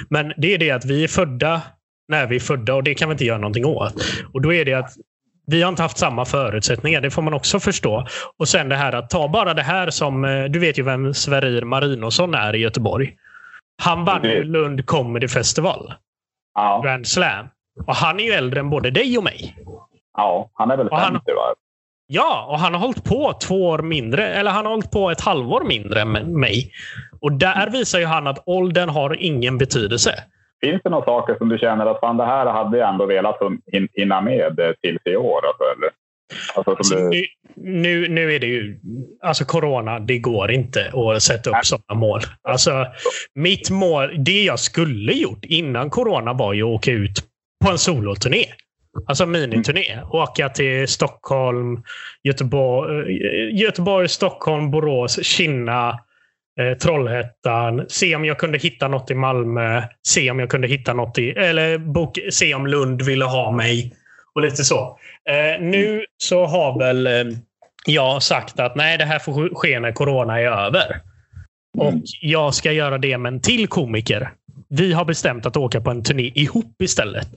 Men 0.10 0.34
det 0.38 0.54
är 0.54 0.58
det 0.58 0.72
att 0.72 0.86
vi 0.86 1.04
är 1.04 1.08
födda 1.08 1.62
när 2.08 2.28
vi 2.28 2.36
är 2.36 2.40
födda 2.40 2.74
och 2.76 2.84
det 2.84 2.94
kan 2.94 3.10
vi 3.10 3.12
inte 3.14 3.26
göra 3.26 3.38
någonting 3.38 3.66
åt. 3.66 3.94
Och 4.34 4.42
då 4.42 4.54
är 4.54 4.66
det 4.66 4.74
att 4.74 4.92
vi 5.48 5.62
har 5.62 5.70
inte 5.70 5.82
haft 5.82 5.98
samma 5.98 6.26
förutsättningar. 6.26 7.02
Det 7.02 7.12
får 7.12 7.22
man 7.22 7.34
också 7.34 7.60
förstå. 7.60 8.08
Och 8.38 8.48
sen 8.48 8.70
det 8.70 8.76
här 8.76 8.94
att 8.94 9.10
ta 9.10 9.28
bara 9.28 9.54
det 9.54 9.62
här 9.62 9.90
som, 9.90 10.26
eh, 10.26 10.44
du 10.44 10.60
vet 10.60 10.80
ju 10.80 10.84
vem 10.84 11.14
Sverrir 11.14 11.62
Marinosson 11.62 12.34
är 12.36 12.56
i 12.56 12.58
Göteborg. 12.60 13.16
Han 13.84 14.06
vann 14.06 14.24
ju. 14.24 14.44
Lund 14.44 14.86
Comedy 14.86 15.28
Festival. 15.28 15.94
Ja, 16.56 16.82
Grand 16.86 17.08
Slam. 17.08 17.46
Och 17.88 17.96
han 17.96 18.20
är 18.20 18.24
ju 18.24 18.32
äldre 18.32 18.60
än 18.60 18.70
både 18.70 18.92
dig 18.92 19.18
och 19.18 19.24
mig. 19.24 19.56
ja, 20.18 20.50
han 20.54 20.72
är 20.72 20.78
väl 20.78 20.88
Och 20.88 20.98
han- 20.98 21.14
50 21.14 21.32
va? 21.34 21.54
Ja, 22.08 22.46
och 22.50 22.60
han 22.60 22.74
har 22.74 22.80
hållit 22.82 23.04
på 23.04 23.34
två 23.42 23.66
år 23.68 23.80
mindre. 23.80 24.28
Eller 24.34 24.52
han 24.52 24.66
har 24.66 24.72
hållit 24.72 24.92
på 24.92 25.12
ett 25.12 25.22
halvår 25.22 25.64
mindre 25.64 26.02
än 26.02 26.40
mig. 26.40 26.72
Och 27.22 27.32
där 27.32 27.70
visar 27.70 28.00
ju 28.00 28.06
han 28.06 28.28
att 28.28 28.44
åldern 28.46 28.90
har 28.90 29.18
ingen 29.24 29.58
betydelse. 29.58 30.24
Finns 30.64 30.82
det 30.84 30.90
några 30.90 31.06
saker 31.06 31.36
som 31.38 31.50
du 31.50 31.58
känner 31.58 31.86
att 31.86 32.00
fan, 32.00 32.18
det 32.18 32.26
här 32.26 32.46
hade 32.46 32.78
jag 32.78 32.90
ändå 32.90 33.06
velat 33.06 33.40
hinna 33.94 34.22
med 34.22 34.60
eh, 34.60 34.72
tills 34.82 35.02
i 35.06 35.16
år? 35.16 35.42
Alltså, 35.48 35.64
eller? 35.64 35.90
Alltså, 36.56 36.72
alltså, 36.72 36.96
du... 36.96 37.26
nu, 37.56 38.08
nu, 38.08 38.36
är 38.36 38.40
det 38.40 38.48
ju... 38.48 38.80
Alltså 39.24 39.46
corona, 39.46 40.00
det 40.00 40.20
går 40.20 40.52
inte 40.52 40.92
att 40.94 41.24
sätta 41.24 41.50
upp 41.50 41.66
sådana 41.66 42.00
mål. 42.00 42.20
Alltså, 42.42 42.86
mitt 43.36 43.70
mål, 43.70 44.24
det 44.24 44.44
jag 44.44 44.60
skulle 44.60 45.14
gjort 45.14 45.46
innan 45.46 45.90
corona 45.90 46.34
var 46.34 46.54
ju 46.54 46.64
att 46.64 46.70
åka 46.70 46.92
ut 46.92 47.20
på 47.66 47.72
en 47.72 47.78
soloturné. 47.78 48.46
Alltså 49.08 49.26
miniturné. 49.26 49.92
Mm. 49.92 50.06
Åka 50.12 50.50
till 50.50 50.88
Stockholm, 50.88 51.84
Göteborg, 52.24 53.12
eh, 53.26 53.62
Göteborg 53.62 54.10
Stockholm, 54.10 54.72
Borås, 54.72 55.24
Kinna, 55.24 56.00
eh, 56.60 56.78
Trollhättan. 56.78 57.86
Se 57.88 58.16
om 58.16 58.26
jag 58.26 58.38
kunde 58.38 58.58
hitta 58.58 58.88
något 58.88 59.12
i 59.12 59.16
Malmö. 59.16 59.84
Se 60.08 60.32
om 60.32 60.40
jag 60.40 60.50
kunde 60.50 60.68
hitta 60.68 60.94
något 60.94 61.18
i... 61.18 61.30
Eller 61.30 61.78
bok, 61.78 62.20
se 62.32 62.54
om 62.54 62.68
Lund 62.68 63.02
ville 63.02 63.26
ha 63.26 63.52
mig. 63.52 63.94
Och 64.36 64.42
lite 64.42 64.64
så. 64.64 65.00
Eh, 65.30 65.62
nu 65.62 66.06
så 66.18 66.46
har 66.46 66.80
väl 66.80 67.08
eh, 67.08 67.38
jag 67.86 68.24
sagt 68.24 68.60
att 68.60 68.76
nej, 68.76 68.98
det 68.98 69.06
här 69.06 69.20
får 69.20 69.56
ske 69.56 69.80
när 69.80 69.92
corona 69.92 70.40
är 70.40 70.46
över. 70.46 71.02
Och 71.78 71.90
mm. 71.90 72.02
jag 72.22 72.54
ska 72.54 72.72
göra 72.72 72.98
det 72.98 73.18
med 73.18 73.34
en 73.34 73.42
till 73.42 73.68
komiker. 73.68 74.32
Vi 74.70 74.94
har 74.94 75.06
bestämt 75.06 75.46
att 75.46 75.58
åka 75.58 75.82
på 75.82 75.92
en 75.92 76.04
turné 76.04 76.32
ihop 76.36 76.82
istället. 76.82 77.28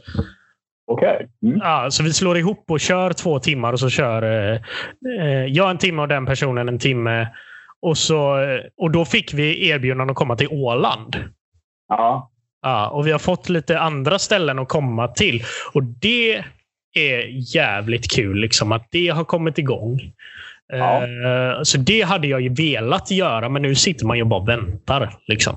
Okej. 0.87 1.15
Okay. 1.15 1.27
Mm. 1.43 1.59
Ja, 1.63 1.91
så 1.91 2.03
vi 2.03 2.13
slår 2.13 2.39
ihop 2.39 2.65
och 2.71 2.81
kör 2.81 3.13
två 3.13 3.39
timmar 3.39 3.73
och 3.73 3.81
så 3.81 3.91
kör 3.91 4.23
eh, 4.23 4.61
eh, 5.21 5.45
jag 5.47 5.71
en 5.71 5.79
timme 5.79 6.03
och 6.03 6.09
den 6.09 6.27
personen 6.27 6.69
en 6.69 6.79
timme. 6.79 7.29
Och, 7.83 7.99
så, 7.99 8.39
eh, 8.43 8.61
och 8.77 8.91
då 8.91 9.05
fick 9.05 9.35
vi 9.35 9.69
erbjudande 9.69 10.11
att 10.11 10.17
komma 10.17 10.37
till 10.37 10.49
Åland. 10.51 11.17
Ja. 11.89 12.31
ja. 12.63 12.91
Och 12.91 13.07
vi 13.07 13.13
har 13.13 13.19
fått 13.19 13.49
lite 13.49 13.81
andra 13.81 14.19
ställen 14.19 14.59
att 14.59 14.69
komma 14.69 15.09
till. 15.09 15.43
Och 15.75 15.83
det 15.83 16.45
är 16.95 17.55
jävligt 17.57 18.11
kul 18.11 18.37
liksom 18.37 18.73
att 18.73 18.87
det 18.91 19.09
har 19.09 19.25
kommit 19.25 19.59
igång. 19.59 20.01
Ja. 20.69 21.03
Uh, 21.07 21.63
så 21.63 21.79
det 21.79 22.03
hade 22.03 22.27
jag 22.27 22.41
ju 22.41 22.55
velat 22.55 23.11
göra, 23.11 23.49
men 23.49 23.63
nu 23.63 23.75
sitter 23.75 24.07
man 24.07 24.19
ju 24.19 24.25
bara 24.25 24.41
och 24.41 24.49
väntar. 24.49 25.15
Liksom. 25.27 25.55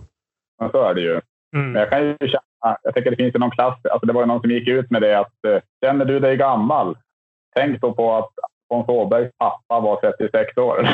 Ja, 0.57 0.69
så 0.71 0.83
är 0.83 0.93
det 0.93 1.01
ju. 1.01 1.21
Mm. 1.55 1.71
Men 1.71 1.75
jag 1.75 1.89
kan 1.89 2.05
ju 2.05 2.17
känna, 2.19 2.77
jag 2.83 2.93
tänker 2.93 3.11
det 3.11 3.17
finns 3.17 3.35
ju 3.35 3.39
någon 3.39 3.51
klass, 3.51 3.77
alltså 3.91 4.05
det 4.05 4.13
var 4.13 4.21
ju 4.21 4.27
någon 4.27 4.41
som 4.41 4.51
gick 4.51 4.67
ut 4.67 4.91
med 4.91 5.01
det 5.01 5.19
att 5.19 5.33
uh, 5.47 5.57
känner 5.83 6.05
du 6.05 6.19
dig 6.19 6.37
gammal? 6.37 6.97
Tänk 7.55 7.81
då 7.81 7.93
på 7.93 8.15
att 8.17 8.31
Alfons 8.69 8.89
Åbergs 8.89 9.31
pappa 9.37 9.79
var 9.79 9.95
36 9.95 10.57
år. 10.57 10.89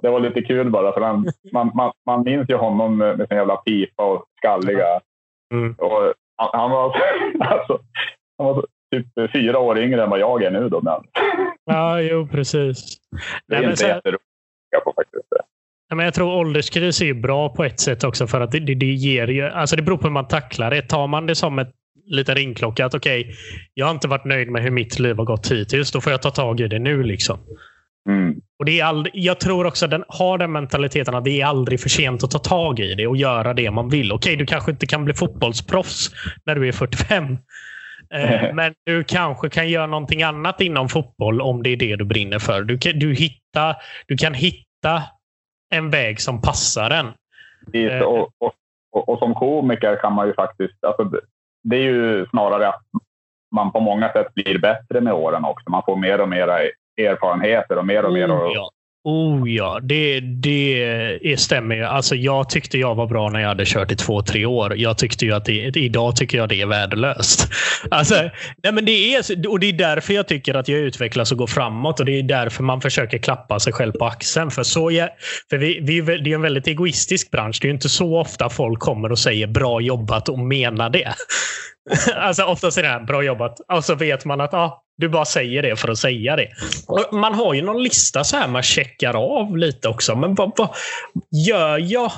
det 0.02 0.08
var 0.08 0.20
lite 0.20 0.42
kul 0.42 0.70
bara, 0.70 0.92
för 0.92 1.00
man, 1.00 1.26
man, 1.52 1.70
man, 1.74 1.92
man 2.06 2.24
minns 2.24 2.50
ju 2.50 2.56
honom 2.56 2.98
med 2.98 3.28
sin 3.28 3.36
jävla 3.36 3.56
pipa 3.56 4.04
och 4.04 4.24
skalliga. 4.38 5.00
Mm. 5.54 5.74
Och 5.78 6.12
han, 6.36 6.70
var, 6.70 6.96
alltså, 7.40 7.78
han 8.38 8.46
var 8.46 8.64
typ 8.94 9.32
fyra 9.32 9.58
år 9.58 9.78
yngre 9.78 10.02
än 10.02 10.10
vad 10.10 10.20
jag 10.20 10.42
är 10.42 10.50
nu. 10.50 10.68
Då, 10.68 10.80
men. 10.80 11.00
Ja, 11.64 12.00
jo 12.00 12.28
precis. 12.28 12.96
Det 13.46 13.56
är 13.56 13.60
Nej, 13.60 13.70
inte 13.70 13.86
jätteroligt 13.86 14.24
på 14.84 14.92
faktiskt. 14.96 15.26
men 15.94 16.04
jag 16.04 16.14
tror 16.14 16.34
ålderskris 16.34 17.02
är 17.02 17.14
bra 17.14 17.48
på 17.48 17.64
ett 17.64 17.80
sätt 17.80 18.04
också 18.04 18.26
för 18.26 18.40
att 18.40 18.50
det, 18.50 18.60
det, 18.60 18.74
det 18.74 18.86
ger 18.86 19.28
ju, 19.28 19.42
alltså 19.42 19.76
det 19.76 19.82
beror 19.82 19.96
på 19.96 20.02
hur 20.02 20.10
man 20.10 20.28
tacklar 20.28 20.70
det. 20.70 20.82
Tar 20.82 21.06
man 21.06 21.26
det 21.26 21.34
som 21.34 21.58
ett 21.58 21.74
liten 22.10 22.34
ringklocka 22.34 22.86
att 22.86 22.94
okej, 22.94 23.20
okay, 23.20 23.34
jag 23.74 23.86
har 23.86 23.90
inte 23.90 24.08
varit 24.08 24.24
nöjd 24.24 24.50
med 24.50 24.62
hur 24.62 24.70
mitt 24.70 24.98
liv 24.98 25.16
har 25.16 25.24
gått 25.24 25.52
hittills. 25.52 25.92
Då 25.92 26.00
får 26.00 26.12
jag 26.12 26.22
ta 26.22 26.30
tag 26.30 26.60
i 26.60 26.68
det 26.68 26.78
nu. 26.78 27.02
liksom. 27.02 27.38
Mm. 28.08 28.40
Och 28.58 28.64
det 28.64 28.80
är 28.80 28.84
aldrig, 28.84 29.14
jag 29.14 29.40
tror 29.40 29.66
också 29.66 29.84
att 29.84 29.90
den 29.90 30.04
har 30.08 30.38
den 30.38 30.52
mentaliteten 30.52 31.14
att 31.14 31.24
det 31.24 31.40
är 31.40 31.46
aldrig 31.46 31.80
för 31.80 31.88
sent 31.88 32.24
att 32.24 32.30
ta 32.30 32.38
tag 32.38 32.80
i 32.80 32.94
det 32.94 33.06
och 33.06 33.16
göra 33.16 33.54
det 33.54 33.70
man 33.70 33.88
vill. 33.88 34.12
Okej, 34.12 34.36
du 34.36 34.46
kanske 34.46 34.70
inte 34.70 34.86
kan 34.86 35.04
bli 35.04 35.14
fotbollsproffs 35.14 36.10
när 36.46 36.54
du 36.54 36.68
är 36.68 36.72
45. 36.72 37.38
Eh, 38.14 38.54
men 38.54 38.74
du 38.86 39.04
kanske 39.04 39.48
kan 39.48 39.68
göra 39.68 39.86
någonting 39.86 40.22
annat 40.22 40.60
inom 40.60 40.88
fotboll 40.88 41.40
om 41.40 41.62
det 41.62 41.70
är 41.70 41.76
det 41.76 41.96
du 41.96 42.04
brinner 42.04 42.38
för. 42.38 42.62
Du 42.62 42.78
kan, 42.78 42.98
du 42.98 43.14
hitta, 43.14 43.76
du 44.06 44.16
kan 44.16 44.34
hitta 44.34 45.02
en 45.74 45.90
väg 45.90 46.20
som 46.20 46.42
passar 46.42 46.90
en. 46.90 47.06
Eh. 47.72 48.00
Och, 48.00 48.30
och, 48.38 48.54
och, 48.92 49.08
och, 49.08 49.18
som 49.18 49.34
komiker 49.34 50.00
kan 50.00 50.12
man 50.12 50.26
ju 50.26 50.34
faktiskt... 50.34 50.84
Alltså, 50.84 51.20
det 51.62 51.76
är 51.76 51.82
ju 51.82 52.26
snarare 52.26 52.68
att 52.68 52.82
man 53.54 53.72
på 53.72 53.80
många 53.80 54.12
sätt 54.12 54.34
blir 54.34 54.58
bättre 54.58 55.00
med 55.00 55.12
åren 55.12 55.44
också. 55.44 55.70
Man 55.70 55.82
får 55.86 55.96
mer 55.96 56.20
och 56.20 56.28
mer 56.28 56.48
erfarenheter 56.96 57.78
och 57.78 57.86
mer 57.86 58.04
och 58.04 58.12
mer. 58.12 58.30
Oh, 58.30 58.52
ja. 58.54 58.70
Oh 59.04 59.50
ja, 59.50 59.80
det, 59.82 60.20
det 60.20 61.40
stämmer 61.40 61.74
ju. 61.74 61.84
Alltså, 61.84 62.14
jag 62.14 62.48
tyckte 62.48 62.78
jag 62.78 62.94
var 62.94 63.06
bra 63.06 63.30
när 63.30 63.40
jag 63.40 63.48
hade 63.48 63.64
kört 63.66 63.92
i 63.92 63.96
två, 63.96 64.22
tre 64.22 64.46
år. 64.46 64.76
Jag 64.76 64.98
tyckte 64.98 65.24
ju 65.24 65.32
att 65.32 65.44
det, 65.44 65.76
idag 65.76 66.16
tycker 66.16 66.38
jag 66.38 66.48
det 66.48 66.60
är 66.60 66.66
värdelöst. 66.66 67.48
Alltså, 67.90 68.14
nej 68.62 68.72
men 68.72 68.84
det 68.84 69.14
är, 69.14 69.48
och 69.48 69.60
det 69.60 69.66
är 69.66 69.72
därför 69.72 70.14
jag 70.14 70.28
tycker 70.28 70.54
att 70.54 70.68
jag 70.68 70.78
utvecklas 70.78 71.32
och 71.32 71.38
går 71.38 71.46
framåt. 71.46 72.00
och 72.00 72.06
Det 72.06 72.18
är 72.18 72.22
därför 72.22 72.62
man 72.62 72.80
försöker 72.80 73.18
klappa 73.18 73.60
sig 73.60 73.72
själv 73.72 73.92
på 73.92 74.04
axeln. 74.04 74.50
För, 74.50 74.62
så 74.62 74.90
jag, 74.90 75.08
för 75.50 75.58
vi, 75.58 75.80
vi, 75.82 76.00
det 76.00 76.30
är 76.30 76.34
en 76.34 76.42
väldigt 76.42 76.66
egoistisk 76.66 77.30
bransch. 77.30 77.58
Det 77.62 77.68
är 77.68 77.72
inte 77.72 77.88
så 77.88 78.20
ofta 78.20 78.48
folk 78.48 78.80
kommer 78.80 79.12
och 79.12 79.18
säger 79.18 79.46
bra 79.46 79.80
jobbat 79.80 80.28
och 80.28 80.38
menar 80.38 80.90
det. 80.90 81.14
alltså 82.14 82.44
oftast 82.44 82.78
är 82.78 82.82
det 82.82 82.88
här, 82.88 83.00
bra 83.00 83.22
jobbat. 83.22 83.60
Och 83.72 83.84
så 83.84 83.94
vet 83.94 84.24
man 84.24 84.40
att 84.40 84.54
ah, 84.54 84.82
du 84.96 85.08
bara 85.08 85.24
säger 85.24 85.62
det 85.62 85.76
för 85.76 85.88
att 85.88 85.98
säga 85.98 86.36
det. 86.36 86.48
Och 86.86 87.14
man 87.14 87.34
har 87.34 87.54
ju 87.54 87.62
någon 87.62 87.82
lista 87.82 88.24
så 88.24 88.36
här 88.36 88.48
man 88.48 88.62
checkar 88.62 89.14
av 89.14 89.56
lite 89.56 89.88
också. 89.88 90.16
Men 90.16 90.34
vad, 90.34 90.52
vad 90.56 90.68
gör 91.46 91.78
jag 91.78 92.12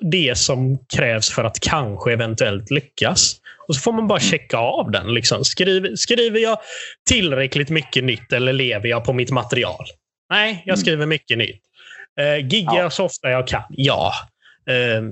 det 0.00 0.38
som 0.38 0.78
krävs 0.96 1.30
för 1.30 1.44
att 1.44 1.60
kanske 1.60 2.12
eventuellt 2.12 2.70
lyckas? 2.70 3.36
Och 3.68 3.74
så 3.74 3.80
får 3.80 3.92
man 3.92 4.08
bara 4.08 4.20
checka 4.20 4.58
av 4.58 4.90
den. 4.90 5.14
Liksom. 5.14 5.44
Skriver, 5.44 5.96
skriver 5.96 6.40
jag 6.40 6.58
tillräckligt 7.08 7.70
mycket 7.70 8.04
nytt 8.04 8.32
eller 8.32 8.52
lever 8.52 8.88
jag 8.88 9.04
på 9.04 9.12
mitt 9.12 9.30
material? 9.30 9.84
Nej, 10.30 10.62
jag 10.66 10.78
skriver 10.78 11.06
mycket 11.06 11.38
nytt. 11.38 11.62
Eh, 12.20 12.46
giggar 12.46 12.76
jag 12.76 12.92
så 12.92 13.04
ofta 13.04 13.30
jag 13.30 13.46
kan? 13.46 13.62
Ja. 13.68 14.12
Eh, 14.70 15.02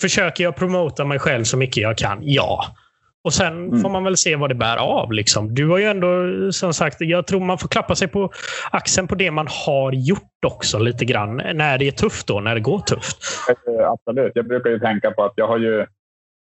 försöker 0.00 0.44
jag 0.44 0.56
promota 0.56 1.04
mig 1.04 1.18
själv 1.18 1.44
så 1.44 1.56
mycket 1.56 1.76
jag 1.76 1.98
kan? 1.98 2.18
Ja. 2.22 2.76
Och 3.24 3.32
sen 3.32 3.66
mm. 3.66 3.80
får 3.80 3.90
man 3.90 4.04
väl 4.04 4.16
se 4.16 4.36
vad 4.36 4.50
det 4.50 4.54
bär 4.54 4.76
av. 4.76 5.12
Liksom. 5.12 5.54
Du 5.54 5.68
har 5.68 5.78
ju 5.78 5.84
ändå, 5.84 6.08
som 6.52 6.74
sagt, 6.74 6.96
jag 7.00 7.26
tror 7.26 7.40
man 7.40 7.58
får 7.58 7.68
klappa 7.68 7.94
sig 7.94 8.08
på 8.08 8.30
axeln 8.70 9.08
på 9.08 9.14
det 9.14 9.30
man 9.30 9.46
har 9.66 9.92
gjort 9.92 10.44
också 10.46 10.78
lite 10.78 11.04
grann. 11.04 11.36
När 11.36 11.78
det 11.78 11.88
är 11.88 11.92
tufft 11.92 12.26
då, 12.26 12.40
när 12.40 12.54
det 12.54 12.60
går 12.60 12.78
tufft. 12.78 13.18
Eh, 13.48 13.90
absolut. 13.90 14.32
Jag 14.34 14.46
brukar 14.46 14.70
ju 14.70 14.78
tänka 14.78 15.10
på 15.10 15.24
att 15.24 15.32
jag 15.36 15.46
har 15.46 15.58
ju, 15.58 15.86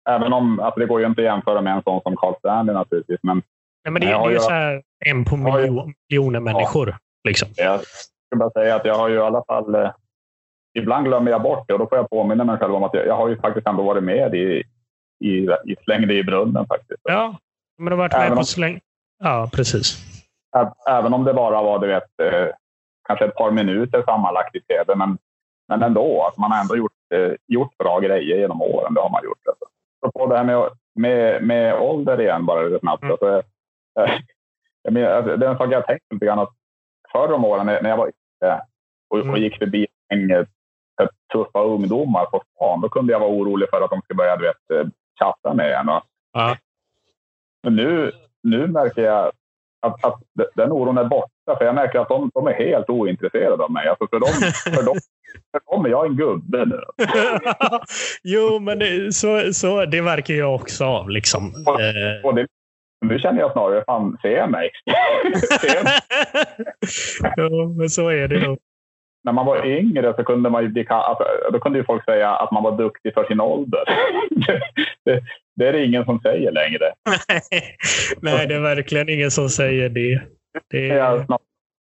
även 0.08 0.32
om, 0.32 0.60
alltså 0.60 0.80
det 0.80 0.86
går 0.86 1.00
ju 1.00 1.06
inte 1.06 1.20
att 1.20 1.24
jämföra 1.24 1.60
med 1.60 1.72
en 1.72 1.82
sån 1.82 2.00
som 2.02 2.16
Carl 2.16 2.34
Stanley 2.38 2.74
naturligtvis, 2.74 3.20
men 3.22 3.42
Nej, 3.84 3.92
men 3.92 4.02
det, 4.02 4.08
är 4.08 4.30
ju 4.30 4.38
så 4.38 4.50
här 4.50 4.82
en 5.04 5.24
på 5.24 5.36
miljon, 5.36 5.94
miljoner 6.10 6.40
människor. 6.40 6.88
Ja. 6.88 6.96
Liksom. 7.28 7.48
Jag 7.56 7.80
ska 7.80 8.36
bara 8.36 8.50
säga 8.50 8.76
att 8.76 8.84
jag 8.84 8.94
har 8.94 9.08
ju 9.08 9.14
i 9.14 9.20
alla 9.20 9.44
fall... 9.44 9.74
Eh, 9.74 9.90
ibland 10.78 11.06
glömmer 11.06 11.30
jag 11.30 11.42
bort 11.42 11.68
det 11.68 11.72
och 11.74 11.78
då 11.78 11.86
får 11.88 11.98
jag 11.98 12.10
påminna 12.10 12.44
mig 12.44 12.58
själv 12.58 12.74
om 12.74 12.84
att 12.84 12.94
jag, 12.94 13.06
jag 13.06 13.16
har 13.16 13.28
ju 13.28 13.40
faktiskt 13.40 13.66
ändå 13.66 13.82
varit 13.82 14.04
med 14.04 14.34
i, 14.34 14.62
i, 15.24 15.48
i 15.64 15.76
slängde 15.84 16.14
i 16.14 16.24
brunnen 16.24 16.66
faktiskt. 16.66 17.00
Ja, 17.02 17.38
men 17.78 17.92
har 17.92 17.98
varit 17.98 18.12
med 18.12 18.36
på 18.36 18.44
släng... 18.44 18.80
Ja, 19.18 19.50
precis. 19.52 19.98
Även 20.88 21.14
om 21.14 21.24
det 21.24 21.34
bara 21.34 21.62
var 21.62 21.78
du 21.78 21.86
vet, 21.86 22.20
eh, 22.22 22.48
kanske 23.08 23.24
ett 23.24 23.34
par 23.34 23.50
minuter 23.50 24.02
sammanlagt 24.02 24.54
i 24.54 24.60
tv, 24.60 24.94
men, 24.94 25.18
men 25.68 25.82
ändå. 25.82 26.22
Att 26.22 26.38
man 26.38 26.52
har 26.52 26.60
ändå 26.60 26.76
gjort, 26.76 26.92
eh, 27.14 27.32
gjort 27.46 27.78
bra 27.78 28.00
grejer 28.00 28.38
genom 28.38 28.62
åren. 28.62 28.94
Det 28.94 29.00
har 29.00 29.10
man 29.10 29.24
gjort. 29.24 29.46
Alltså. 29.46 29.64
Så 30.00 30.10
på 30.12 30.26
det 30.26 30.36
här 30.36 30.44
med, 30.44 30.70
med, 30.94 31.42
med 31.42 31.80
ålder 31.80 32.20
igen, 32.20 32.46
bara 32.46 32.62
lite 32.62 32.80
snabbt. 32.80 33.02
Mm. 33.02 33.12
Alltså, 33.12 33.42
jag 34.82 34.92
menar, 34.92 35.10
alltså, 35.10 35.36
det 35.36 35.46
är 35.46 35.50
en 35.50 35.58
sak 35.58 35.72
jag 35.72 35.86
tänkt 35.86 36.12
lite 36.12 36.26
grann 36.26 36.38
att 36.38 36.52
förr 37.12 37.32
om 37.32 37.44
åren 37.44 37.66
när 37.66 37.88
jag 37.88 37.96
var 37.96 38.12
och, 39.08 39.18
och 39.18 39.24
mm. 39.24 39.42
gick 39.42 39.58
förbi 39.58 39.86
en 40.08 40.46
tuffa 41.32 41.62
ungdomar 41.62 42.26
på 42.26 42.42
stan, 42.54 42.80
då 42.80 42.88
kunde 42.88 43.12
jag 43.12 43.20
vara 43.20 43.30
orolig 43.30 43.68
för 43.70 43.80
att 43.80 43.90
de 43.90 44.00
skulle 44.02 44.16
börja 44.16 44.36
du 44.36 44.44
vet, 44.44 44.94
chatta 45.18 45.54
med 45.54 45.72
en. 45.72 45.86
Ja. 46.32 46.56
Men 47.62 47.76
nu, 47.76 48.12
nu 48.42 48.66
märker 48.66 49.02
jag 49.02 49.32
att, 49.86 50.04
att 50.04 50.20
den 50.54 50.72
oron 50.72 50.98
är 50.98 51.04
borta. 51.04 51.56
För 51.58 51.64
jag 51.64 51.74
märker 51.74 51.98
att 51.98 52.08
de, 52.08 52.30
de 52.34 52.46
är 52.46 52.52
helt 52.52 52.90
ointresserade 52.90 53.64
av 53.64 53.70
mig. 53.70 53.88
Alltså 53.88 54.06
för, 54.10 54.20
dem, 54.20 54.52
för, 54.64 54.84
dem, 54.84 54.98
för 55.52 55.60
dem 55.72 55.86
är 55.86 55.90
jag 55.90 56.06
en 56.06 56.16
gubbe 56.16 56.64
nu. 56.64 56.80
jo, 58.22 58.58
men 58.58 58.78
det, 58.78 59.14
så, 59.14 59.52
så, 59.52 59.84
det 59.84 60.00
verkar 60.00 60.34
jag 60.34 60.54
också 60.54 60.84
av. 60.84 61.10
Liksom. 61.10 61.52
Och, 61.66 61.80
och 62.28 62.34
det, 62.34 62.46
nu 63.00 63.18
känner 63.18 63.40
jag 63.40 63.52
snarare, 63.52 63.84
fan, 63.86 64.18
se 64.22 64.46
mig. 64.46 64.70
se 65.60 65.82
mig. 65.82 65.98
ja, 67.36 67.68
men 67.78 67.88
så 67.88 68.08
är 68.08 68.28
det 68.28 68.48
nog 68.48 68.58
när 69.26 69.32
man 69.32 69.46
var 69.46 69.66
yngre 69.66 70.14
så 70.16 70.24
kunde 70.24 70.50
man 70.50 70.64
ju, 70.64 70.86
alltså, 70.88 71.24
då 71.52 71.58
kunde 71.58 71.78
ju 71.78 71.84
folk 71.84 72.04
säga 72.04 72.30
att 72.30 72.52
man 72.52 72.62
var 72.62 72.76
duktig 72.76 73.14
för 73.14 73.24
sin 73.24 73.40
ålder. 73.40 73.84
det, 75.04 75.22
det 75.56 75.68
är 75.68 75.72
det 75.72 75.84
ingen 75.84 76.04
som 76.04 76.20
säger 76.20 76.52
längre. 76.52 76.92
Nej, 78.20 78.46
det 78.46 78.54
är 78.54 78.60
verkligen 78.60 79.08
ingen 79.08 79.30
som 79.30 79.48
säger 79.48 79.88
det. 79.88 80.22
det 80.70 80.90
är... 80.90 80.96
Jag 80.96 81.26
snar, 81.26 81.38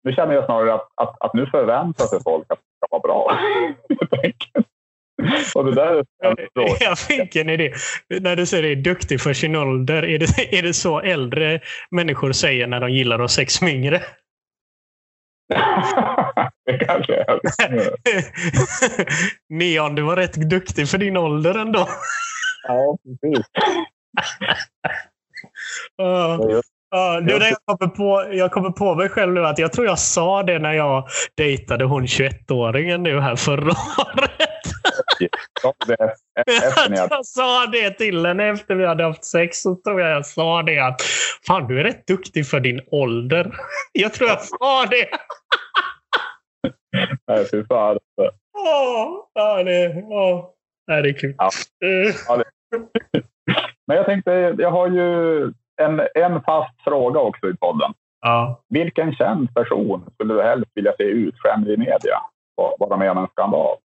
nu 0.04 0.12
känner 0.12 0.34
jag 0.34 0.44
snarare 0.44 0.74
att, 0.74 0.88
att, 0.94 1.20
att 1.20 1.34
nu 1.34 1.46
förväntar 1.46 2.04
sig 2.04 2.18
folk 2.24 2.44
att 2.48 2.58
det 2.58 2.86
ska 2.86 2.86
vara 2.90 3.00
bra. 3.00 3.38
Och 5.54 5.64
det 5.64 5.74
där 5.74 6.04
är. 6.22 6.84
Jag 6.84 6.98
fick 6.98 7.36
en 7.36 7.50
idé. 7.50 7.72
När 8.20 8.36
du 8.36 8.46
säger 8.46 8.62
att 8.62 8.84
du 8.84 8.90
är 8.90 8.94
duktig 8.94 9.20
för 9.20 9.32
sin 9.32 9.56
ålder, 9.56 10.04
är 10.04 10.18
det, 10.18 10.58
är 10.58 10.62
det 10.62 10.74
så 10.74 11.00
äldre 11.00 11.60
människor 11.90 12.32
säger 12.32 12.66
när 12.66 12.80
de 12.80 12.90
gillar 12.90 13.16
att 13.16 13.20
ha 13.20 13.28
sex 13.28 13.62
med 13.62 13.74
yngre? 13.74 14.02
det 16.66 16.78
kanske 16.78 17.14
är. 17.14 17.40
Neon, 19.54 19.94
du 19.94 20.02
var 20.02 20.16
rätt 20.16 20.34
duktig 20.34 20.88
för 20.88 20.98
din 20.98 21.16
ålder 21.16 21.54
ändå. 21.54 21.88
Ja, 22.66 22.98
precis. 23.04 23.46
Uh, 26.02 26.06
uh, 26.06 27.26
du, 27.26 27.32
jag, 27.32 27.56
kommer 27.64 27.90
på, 27.90 28.34
jag 28.34 28.52
kommer 28.52 28.70
på 28.70 28.94
mig 28.94 29.08
själv 29.08 29.32
nu 29.32 29.46
att 29.46 29.58
jag 29.58 29.72
tror 29.72 29.86
jag 29.86 29.98
sa 29.98 30.42
det 30.42 30.58
när 30.58 30.72
jag 30.72 31.08
dejtade 31.36 31.84
hon 31.84 32.06
21-åringen 32.06 32.98
nu 32.98 33.20
här 33.20 33.36
förra 33.36 33.70
året. 33.98 34.64
jag 37.10 37.26
sa 37.26 37.66
det 37.66 37.90
till 37.90 38.26
henne 38.26 38.48
efter 38.48 38.74
vi 38.74 38.86
hade 38.86 39.04
haft 39.04 39.24
sex. 39.24 39.62
Så 39.62 39.74
tror 39.74 40.00
jag 40.00 40.10
jag 40.10 40.26
sa 40.26 40.62
det 40.62 40.78
att 40.78 41.02
Fan, 41.46 41.66
du 41.68 41.80
är 41.80 41.84
rätt 41.84 42.06
duktig 42.06 42.46
för 42.46 42.60
din 42.60 42.80
ålder. 42.86 43.54
Jag 43.92 44.12
tror 44.12 44.28
jag 44.28 44.42
sa 44.42 44.86
det. 44.86 45.08
Nej, 47.28 47.44
fy 47.50 47.64
fan. 47.64 47.98
Åh, 48.58 49.20
ja, 49.34 49.62
det. 49.62 49.94
Nej, 50.86 51.02
det 51.02 51.08
är 51.08 51.18
kul. 51.18 51.34
Ja. 51.38 51.50
Ja, 52.28 52.36
det. 52.36 52.44
Men 53.86 53.96
jag 53.96 54.06
tänkte, 54.06 54.54
jag 54.58 54.70
har 54.70 54.88
ju 54.88 55.42
en, 55.82 56.00
en 56.14 56.42
fast 56.42 56.84
fråga 56.84 57.20
också 57.20 57.48
i 57.48 57.56
podden. 57.56 57.92
Ja. 58.20 58.60
Vilken 58.68 59.14
känd 59.14 59.54
person 59.54 60.10
skulle 60.14 60.34
du 60.34 60.42
helst 60.42 60.70
vilja 60.74 60.92
se 60.96 61.04
utskämd 61.04 61.68
i 61.68 61.76
media? 61.76 62.20
Vara 62.78 62.96
med 62.96 63.10
om 63.10 63.18
en 63.18 63.28
skandal? 63.28 63.76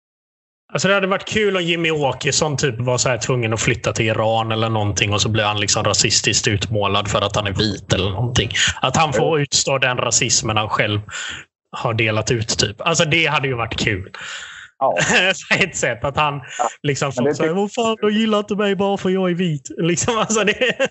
Alltså 0.72 0.88
det 0.88 0.94
hade 0.94 1.06
varit 1.06 1.28
kul 1.28 1.56
om 1.56 1.62
Jimmy 1.62 1.90
Åkesson 1.90 2.56
typ 2.56 2.78
var 2.78 2.98
så 2.98 3.08
här 3.08 3.18
tvungen 3.18 3.52
att 3.52 3.60
flytta 3.60 3.92
till 3.92 4.06
Iran 4.06 4.52
eller 4.52 4.68
någonting 4.68 5.12
och 5.12 5.20
så 5.20 5.28
blir 5.28 5.44
han 5.44 5.60
liksom 5.60 5.84
rasistiskt 5.84 6.48
utmålad 6.48 7.08
för 7.08 7.18
att 7.18 7.36
han 7.36 7.46
är 7.46 7.52
vit 7.52 7.92
eller 7.92 8.10
någonting. 8.10 8.50
Att 8.82 8.96
han 8.96 9.12
får 9.12 9.40
utstå 9.40 9.78
den 9.78 9.96
rasismen 9.96 10.56
han 10.56 10.68
själv 10.68 11.00
har 11.70 11.94
delat 11.94 12.30
ut. 12.30 12.58
typ. 12.58 12.80
Alltså 12.80 13.04
det 13.04 13.26
hade 13.26 13.48
ju 13.48 13.54
varit 13.54 13.76
kul. 13.76 14.12
Ja. 14.78 14.96
ett 15.58 15.76
sätt. 15.76 16.04
Att 16.04 16.16
han 16.16 16.40
liksom 16.82 17.12
ja, 17.14 17.34
säger 17.34 17.54
Vad 17.54 17.72
fan, 17.72 17.96
de 18.00 18.10
gillar 18.10 18.38
inte 18.38 18.56
mig 18.56 18.76
bara 18.76 18.96
för 18.96 19.10
jag 19.10 19.30
är 19.30 19.34
vit. 19.34 19.68
Liksom, 19.78 20.18
alltså 20.18 20.44
det... 20.44 20.88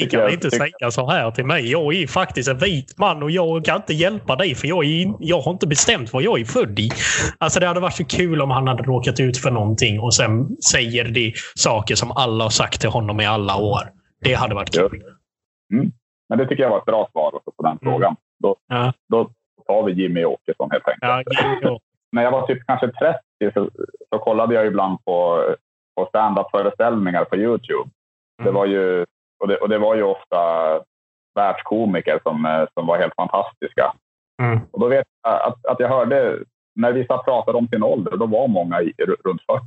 Ni 0.00 0.06
kan 0.06 0.32
inte 0.32 0.50
säga 0.50 0.90
så 0.90 1.10
här 1.10 1.30
till 1.30 1.46
mig. 1.46 1.70
Jag 1.70 1.94
är 1.94 2.06
faktiskt 2.06 2.48
en 2.48 2.58
vit 2.58 2.98
man 2.98 3.22
och 3.22 3.30
jag 3.30 3.64
kan 3.64 3.76
inte 3.76 3.94
hjälpa 3.94 4.36
dig 4.36 4.54
för 4.54 4.68
jag, 4.68 4.84
är, 4.84 5.14
jag 5.20 5.40
har 5.40 5.52
inte 5.52 5.66
bestämt 5.66 6.12
vad 6.12 6.22
jag 6.22 6.40
är 6.40 6.44
född 6.44 6.78
i. 6.78 6.90
Alltså 7.38 7.60
Det 7.60 7.66
hade 7.66 7.80
varit 7.80 7.94
så 7.94 8.04
kul 8.04 8.40
om 8.40 8.50
han 8.50 8.66
hade 8.66 8.82
råkat 8.82 9.20
ut 9.20 9.38
för 9.38 9.50
någonting 9.50 10.00
och 10.00 10.14
sen 10.14 10.56
säger 10.56 11.04
det 11.04 11.32
saker 11.54 11.94
som 11.94 12.12
alla 12.12 12.44
har 12.44 12.50
sagt 12.50 12.80
till 12.80 12.90
honom 12.90 13.20
i 13.20 13.26
alla 13.26 13.56
år. 13.56 13.82
Det 14.20 14.34
hade 14.34 14.54
varit 14.54 14.74
kul. 14.74 15.02
Mm. 15.72 15.92
Men 16.28 16.38
det 16.38 16.46
tycker 16.46 16.62
jag 16.62 16.70
var 16.70 16.78
ett 16.78 16.84
bra 16.84 17.08
svar 17.12 17.30
på 17.30 17.62
den 17.62 17.70
mm. 17.70 17.78
frågan. 17.82 18.16
Då, 18.42 18.56
ja. 18.68 18.92
då 19.08 19.30
tar 19.66 19.82
vi 19.82 19.92
Jimmy 19.92 20.24
Åkesson 20.24 20.70
helt 20.70 20.88
enkelt. 20.88 21.26
Ja, 21.62 21.78
När 22.12 22.22
jag 22.22 22.30
var 22.30 22.46
typ 22.46 22.66
kanske 22.66 22.88
30 22.88 23.20
så, 23.54 23.70
så 24.10 24.18
kollade 24.18 24.54
jag 24.54 24.66
ibland 24.66 25.04
på, 25.04 25.44
på 25.96 26.06
stand-up-föreställningar 26.06 27.24
på 27.24 27.36
Youtube. 27.36 27.90
Mm. 28.40 28.44
Det 28.44 28.50
var 28.50 28.66
ju 28.66 29.04
och 29.42 29.48
det, 29.48 29.56
och 29.56 29.68
det 29.68 29.78
var 29.78 29.94
ju 29.94 30.02
ofta 30.02 30.38
världskomiker 31.34 32.20
som, 32.22 32.44
eh, 32.44 32.64
som 32.74 32.86
var 32.86 32.98
helt 32.98 33.14
fantastiska. 33.14 33.92
Mm. 34.42 34.60
Och 34.70 34.80
då 34.80 34.88
vet 34.88 35.06
jag 35.22 35.42
att, 35.42 35.66
att 35.66 35.80
jag 35.80 35.88
hörde, 35.88 36.38
när 36.74 36.92
vissa 36.92 37.18
pratade 37.18 37.58
om 37.58 37.68
sin 37.68 37.82
ålder, 37.82 38.16
då 38.16 38.26
var 38.26 38.48
många 38.48 38.82
i, 38.82 38.92
runt 38.98 39.42
40. 39.46 39.62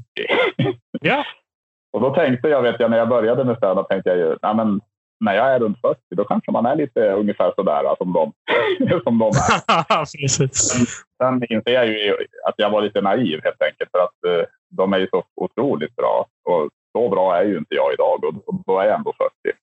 Ja. 1.02 1.24
och 1.94 2.02
då 2.02 2.16
tänkte 2.16 2.50
jag, 2.50 2.62
vet 2.62 2.80
jag, 2.80 2.92
när 2.92 2.98
jag 2.98 3.10
började 3.10 3.44
med 3.44 3.58
stand 3.58 3.88
tänkte 3.88 4.10
jag 4.10 4.18
ju, 4.18 4.38
nej 4.42 4.56
men 4.56 4.82
när 5.26 5.34
jag 5.34 5.56
är 5.56 5.60
runt 5.60 5.82
40, 5.82 6.00
då 6.10 6.24
kanske 6.24 6.52
man 6.52 6.66
är 6.66 6.76
lite 6.76 7.00
ungefär 7.12 7.54
sådär 7.56 7.96
som 7.98 8.14
de, 8.14 8.34
som 9.04 9.18
de 9.18 9.28
är. 9.28 10.06
Sen 11.18 11.44
inser 11.50 11.72
jag 11.72 11.88
ju 11.88 12.18
att 12.48 12.56
jag 12.58 12.70
var 12.70 12.82
lite 12.82 13.02
naiv 13.02 13.40
helt 13.44 13.62
enkelt, 13.62 13.92
för 13.92 14.00
att 14.00 14.40
uh, 14.40 14.46
de 14.70 14.94
är 14.94 14.98
ju 14.98 15.08
så 15.08 15.24
otroligt 15.36 15.96
bra. 15.96 16.26
Och 16.44 16.70
så 16.92 17.10
bra 17.10 17.38
är 17.38 17.44
ju 17.44 17.58
inte 17.58 17.76
jag 17.76 17.94
idag 17.94 18.24
och, 18.24 18.48
och 18.48 18.56
då 18.66 18.80
är 18.80 18.86
jag 18.86 18.96
ändå 18.96 19.14
40. 19.18 19.58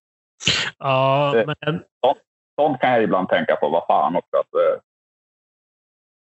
Ja, 0.79 1.33
men... 1.35 1.83
sånt, 2.07 2.19
sånt 2.61 2.81
kan 2.81 2.93
jag 2.93 3.03
ibland 3.03 3.29
tänka 3.29 3.57
på. 3.57 3.69
Vad 3.69 3.87
fan 3.87 4.17
också. 4.17 4.37
Att, 4.37 4.55
eh, 4.55 4.81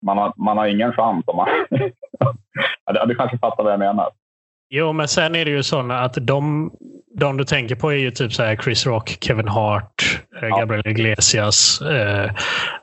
man, 0.02 0.18
har, 0.18 0.32
man 0.36 0.58
har 0.58 0.66
ingen 0.66 0.92
chans 0.92 1.24
om 1.26 1.36
man... 1.36 1.48
ja, 2.84 3.06
du 3.06 3.14
kanske 3.14 3.38
fattar 3.38 3.64
vad 3.64 3.72
jag 3.72 3.78
menar. 3.78 4.10
Jo, 4.68 4.92
men 4.92 5.08
sen 5.08 5.34
är 5.34 5.44
det 5.44 5.50
ju 5.50 5.62
så 5.62 5.92
att 5.92 6.14
de, 6.14 6.70
de 7.18 7.36
du 7.36 7.44
tänker 7.44 7.74
på 7.74 7.92
är 7.92 7.96
ju 7.96 8.10
typ 8.10 8.32
så 8.32 8.42
här 8.42 8.56
Chris 8.56 8.86
Rock, 8.86 9.18
Kevin 9.20 9.48
Hart, 9.48 10.20
eh, 10.42 10.48
ja. 10.48 10.58
Gabriel 10.58 10.86
Iglesias. 10.86 11.80
Eh, 11.80 12.30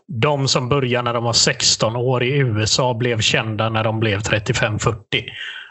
de 0.08 0.48
som 0.48 0.70
började 0.70 1.04
när 1.04 1.14
de 1.14 1.24
var 1.24 1.34
16 1.34 1.96
år 1.96 2.24
i 2.24 2.38
USA 2.38 2.94
blev 2.94 3.20
kända 3.20 3.70
när 3.70 3.84
de 3.84 4.00
blev 4.00 4.20
35-40. 4.20 4.96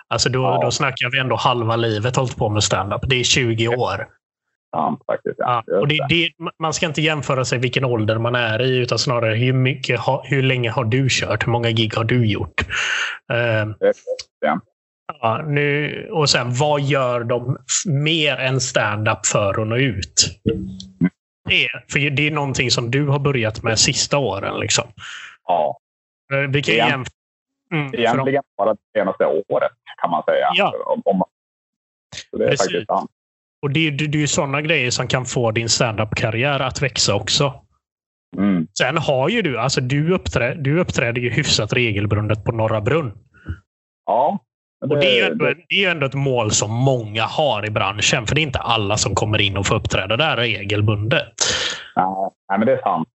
Alltså 0.08 0.28
då, 0.28 0.42
ja. 0.42 0.60
då 0.62 0.70
snackar 0.70 1.10
vi 1.10 1.18
ändå 1.18 1.36
halva 1.36 1.76
livet 1.76 2.16
hållit 2.16 2.36
på 2.36 2.48
med 2.48 2.62
stand-up. 2.62 3.00
Det 3.06 3.20
är 3.20 3.24
20 3.24 3.68
år 3.68 4.06
faktiskt. 5.06 5.34
Ja. 5.38 5.64
och 5.80 5.88
det, 5.88 6.06
det, 6.08 6.30
man 6.58 6.74
ska 6.74 6.86
inte 6.86 7.02
jämföra 7.02 7.44
sig 7.44 7.58
vilken 7.58 7.84
ålder 7.84 8.18
man 8.18 8.34
är 8.34 8.62
i 8.62 8.76
utan 8.76 8.98
snarare 8.98 9.34
hur, 9.34 9.52
mycket, 9.52 10.00
hur 10.24 10.42
länge 10.42 10.70
har 10.70 10.84
du 10.84 11.08
kört? 11.10 11.46
Hur 11.46 11.52
många 11.52 11.70
gig 11.70 11.94
har 11.96 12.04
du 12.04 12.26
gjort? 12.26 12.66
Ja. 15.20 15.44
Nu, 15.46 16.08
och 16.12 16.30
sen 16.30 16.54
vad 16.54 16.80
gör 16.80 17.24
de 17.24 17.58
mer 17.86 18.36
än 18.36 18.60
stand-up 18.60 19.26
för 19.26 19.62
att 19.62 19.68
nå 19.68 19.76
ut? 19.76 20.40
Det 21.48 21.68
för 21.92 22.10
det 22.10 22.26
är 22.26 22.30
någonting 22.30 22.70
som 22.70 22.90
du 22.90 23.06
har 23.06 23.18
börjat 23.18 23.62
med 23.62 23.78
sista 23.78 24.18
åren. 24.18 24.60
Liksom. 24.60 24.84
Ja. 25.46 25.78
Uh, 26.32 26.50
vi 26.50 26.62
kan 26.62 26.74
jämföra 26.74 27.12
Mm, 27.72 27.94
Egentligen 27.94 28.42
bara 28.56 28.74
det 28.74 28.80
senaste 28.98 29.26
året 29.26 29.72
kan 30.02 30.10
man 30.10 30.22
säga. 30.22 30.50
Ja. 30.54 30.72
Om, 30.86 31.02
om, 31.04 31.24
det 32.32 32.44
är 32.44 32.48
Precis. 32.48 32.66
faktiskt 32.66 32.86
sant. 32.86 33.10
Och 33.62 33.70
det, 33.70 33.90
det, 33.90 34.06
det 34.06 34.18
är 34.18 34.20
ju 34.20 34.26
sådana 34.26 34.62
grejer 34.62 34.90
som 34.90 35.08
kan 35.08 35.24
få 35.24 35.50
din 35.50 35.68
standup-karriär 35.68 36.60
att 36.60 36.82
växa 36.82 37.14
också. 37.14 37.54
Mm. 38.36 38.66
Sen 38.78 38.96
har 38.96 39.28
ju 39.28 39.42
du, 39.42 39.58
alltså 39.58 39.80
du, 39.80 40.14
uppträ, 40.14 40.54
du 40.54 40.80
uppträder 40.80 41.20
ju 41.20 41.30
hyfsat 41.30 41.72
regelbundet 41.72 42.44
på 42.44 42.52
Norra 42.52 42.80
Brunn. 42.80 43.12
Ja. 44.06 44.38
Det, 44.82 44.94
och 44.94 45.00
det 45.00 45.06
är, 45.06 45.16
ju 45.16 45.32
ändå, 45.32 45.44
det... 45.44 45.54
det 45.68 45.84
är 45.84 45.90
ändå 45.90 46.06
ett 46.06 46.14
mål 46.14 46.50
som 46.50 46.70
många 46.70 47.22
har 47.22 47.66
i 47.66 47.70
branschen. 47.70 48.26
För 48.26 48.34
det 48.34 48.40
är 48.40 48.42
inte 48.42 48.58
alla 48.58 48.96
som 48.96 49.14
kommer 49.14 49.40
in 49.40 49.56
och 49.56 49.66
får 49.66 49.74
uppträda 49.74 50.16
där 50.16 50.36
regelbundet. 50.36 51.32
Nej, 51.96 52.58
men 52.58 52.66
det 52.66 52.72
är 52.72 52.82
sant. 52.82 53.08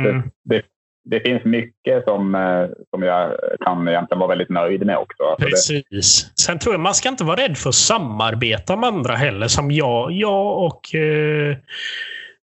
Mm. 0.00 0.22
Det, 0.44 0.62
det 1.04 1.20
finns 1.20 1.44
mycket 1.44 2.04
som, 2.04 2.34
eh, 2.34 2.66
som 2.90 3.02
jag 3.02 3.32
kan 3.64 3.88
egentligen 3.88 4.18
vara 4.18 4.28
väldigt 4.28 4.48
nöjd 4.48 4.86
med 4.86 4.96
också. 4.96 5.22
Alltså 5.22 5.46
Precis. 5.46 6.24
Det... 6.24 6.42
Sen 6.42 6.58
tror 6.58 6.74
jag 6.74 6.80
man 6.80 6.94
ska 6.94 7.08
inte 7.08 7.24
vara 7.24 7.40
rädd 7.40 7.58
för 7.58 7.68
att 7.68 7.74
samarbeta 7.74 8.76
med 8.76 8.88
andra 8.88 9.14
heller. 9.14 9.48
Som 9.48 9.70
jag, 9.70 10.12
jag 10.12 10.58
och 10.58 10.94
eh, 10.94 11.50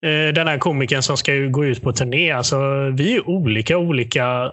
eh 0.07 0.35
den 0.35 0.49
här 0.49 0.59
komikern 0.59 1.03
som 1.03 1.17
ska 1.17 1.33
gå 1.33 1.65
ut 1.65 1.83
på 1.83 1.93
turné. 1.93 2.31
Alltså, 2.31 2.57
vi 2.97 3.17
är 3.17 3.29
olika, 3.29 3.79
olika 3.79 4.53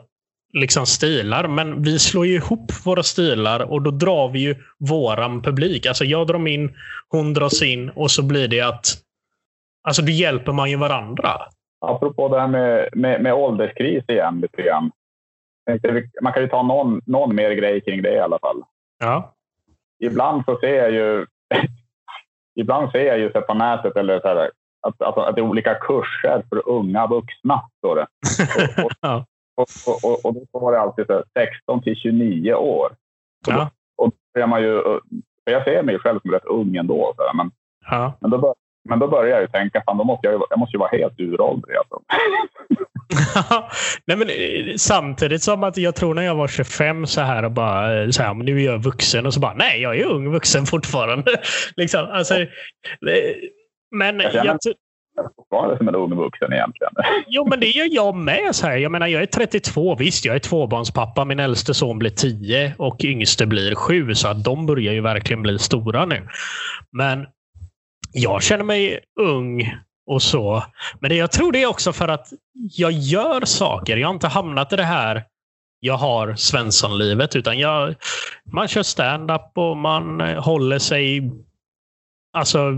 liksom 0.53 0.85
stilar, 0.85 1.47
men 1.47 1.83
vi 1.83 1.99
slår 1.99 2.25
ju 2.25 2.35
ihop 2.35 2.71
våra 2.85 3.03
stilar 3.03 3.71
och 3.71 3.81
då 3.81 3.91
drar 3.91 4.29
vi 4.29 4.39
ju 4.39 4.55
våran 4.77 5.41
publik. 5.41 5.85
Alltså 5.85 6.03
jag 6.05 6.27
drar 6.27 6.47
in, 6.47 6.75
hon 7.09 7.33
dras 7.33 7.61
in 7.61 7.89
och 7.89 8.11
så 8.11 8.23
blir 8.23 8.47
det 8.47 8.61
att 8.61 8.85
Alltså, 9.83 10.01
då 10.01 10.11
hjälper 10.11 10.51
man 10.51 10.69
ju 10.69 10.77
varandra 10.77 11.41
apropå 11.81 12.27
det 12.27 12.39
här 12.39 12.47
med, 12.47 12.89
med, 12.93 13.21
med 13.21 13.33
ålderskris 13.33 14.03
igen 14.07 14.39
lite 14.39 14.61
grann. 14.61 14.91
Man 16.21 16.33
kan 16.33 16.41
ju 16.41 16.49
ta 16.49 16.61
någon, 16.61 17.01
någon 17.05 17.35
mer 17.35 17.51
grej 17.51 17.81
kring 17.81 18.01
det 18.01 18.13
i 18.13 18.19
alla 18.19 18.39
fall. 18.39 18.63
Ja. 18.99 19.33
Ibland 19.99 20.45
så 20.45 20.57
ser 20.59 20.75
jag 20.75 20.91
ju 20.91 21.25
ibland 22.59 22.91
ser 22.91 23.05
jag 23.05 23.19
ju 23.19 23.29
på 23.29 23.53
nätet 23.53 23.95
eller 23.95 24.19
så 24.19 24.27
här, 24.27 24.51
att, 24.81 25.01
alltså, 25.01 25.21
att 25.21 25.35
det 25.35 25.41
är 25.41 25.45
olika 25.45 25.75
kurser 25.75 26.43
för 26.49 26.69
unga 26.69 27.07
vuxna. 27.07 27.61
Står 27.77 27.95
det. 27.95 28.07
Och, 28.83 29.15
och. 29.15 29.25
Och, 29.55 29.67
och, 30.03 30.25
och, 30.25 30.33
då 30.33 30.45
står 30.45 30.71
det 30.71 30.79
alltid 30.79 31.05
så 31.05 31.23
16 31.33 31.81
till 31.81 31.95
29 31.95 32.53
år. 32.53 32.85
Och, 33.47 33.53
ja. 33.53 33.69
då, 33.97 34.03
och 34.05 34.13
då 34.33 34.47
man 34.47 34.61
ju, 34.61 34.99
jag 35.43 35.63
ser 35.63 35.83
mig 35.83 35.99
själv 35.99 36.19
som 36.19 36.31
rätt 36.31 36.45
ung 36.45 36.75
ändå. 36.75 37.13
Så 37.17 37.37
men, 37.37 37.51
ja. 37.89 38.13
men 38.21 38.31
då, 38.31 38.37
bör, 38.37 38.53
men 38.89 38.99
då 38.99 39.07
börjar 39.07 39.29
jag 39.29 39.41
ju 39.41 39.47
tänka, 39.47 39.83
fan, 39.85 39.97
då 39.97 40.03
måste 40.03 40.27
jag, 40.27 40.43
jag 40.49 40.59
måste 40.59 40.75
ju 40.75 40.79
vara 40.79 40.89
helt 40.89 41.19
uråldrig. 41.19 41.75
Alltså. 41.75 41.99
Nej, 44.05 44.17
men, 44.17 44.29
eh, 44.29 44.75
samtidigt 44.77 45.43
som 45.43 45.63
att 45.63 45.77
jag 45.77 45.95
tror 45.95 46.13
när 46.13 46.21
jag 46.21 46.35
var 46.35 46.47
25 46.47 47.07
så 47.07 47.21
här 47.21 47.45
och 47.45 47.51
bara 47.51 48.01
eh, 48.01 48.09
så 48.09 48.23
här, 48.23 48.33
men 48.33 48.45
nu 48.45 48.61
är 48.61 48.65
jag 48.65 48.83
vuxen 48.83 49.25
och 49.25 49.33
så 49.33 49.39
bara 49.39 49.53
nej, 49.53 49.81
jag 49.81 49.99
är 49.99 50.05
ung 50.05 50.31
vuxen 50.31 50.65
fortfarande. 50.65 51.31
liksom, 51.75 52.07
alltså, 52.11 52.35
eh, 52.35 52.47
men 53.91 54.19
Jag 54.19 54.45
jag, 54.45 54.57
fortfarande 55.35 55.77
som 55.77 55.87
en 55.87 55.95
ung 55.95 56.15
vuxen 56.15 56.53
egentligen. 56.53 56.93
Jo, 57.27 57.47
men 57.49 57.59
det 57.59 57.67
gör 57.67 57.87
jag 57.91 58.15
med. 58.15 58.55
Så 58.55 58.67
här. 58.67 58.77
Jag 58.77 58.91
menar, 58.91 59.07
jag 59.07 59.21
är 59.21 59.25
32. 59.25 59.95
Visst, 59.95 60.25
jag 60.25 60.35
är 60.35 60.39
tvåbarnspappa. 60.39 61.25
Min 61.25 61.39
äldste 61.39 61.73
son 61.73 61.99
blir 61.99 62.09
10 62.09 62.73
och 62.77 63.03
yngste 63.03 63.45
blir 63.45 63.75
7. 63.75 64.15
Så 64.15 64.27
att 64.27 64.43
de 64.43 64.65
börjar 64.65 64.93
ju 64.93 65.01
verkligen 65.01 65.41
bli 65.41 65.59
stora 65.59 66.05
nu. 66.05 66.27
Men 66.91 67.27
jag 68.11 68.43
känner 68.43 68.63
mig 68.63 68.99
ung 69.19 69.75
och 70.07 70.21
så. 70.21 70.63
Men 70.99 71.09
det, 71.09 71.15
jag 71.15 71.31
tror 71.31 71.51
det 71.51 71.63
är 71.63 71.67
också 71.67 71.93
för 71.93 72.07
att 72.07 72.27
jag 72.53 72.91
gör 72.91 73.45
saker. 73.45 73.97
Jag 73.97 74.07
har 74.07 74.13
inte 74.13 74.27
hamnat 74.27 74.73
i 74.73 74.75
det 74.75 74.83
här 74.83 75.23
jag 75.83 75.97
har 75.97 76.35
Svenssonlivet. 76.35 77.35
Utan 77.35 77.59
jag, 77.59 77.95
man 78.51 78.67
kör 78.67 78.83
stand-up 78.83 79.51
och 79.55 79.77
man 79.77 80.21
håller 80.21 80.79
sig 80.79 81.31
alltså 82.33 82.73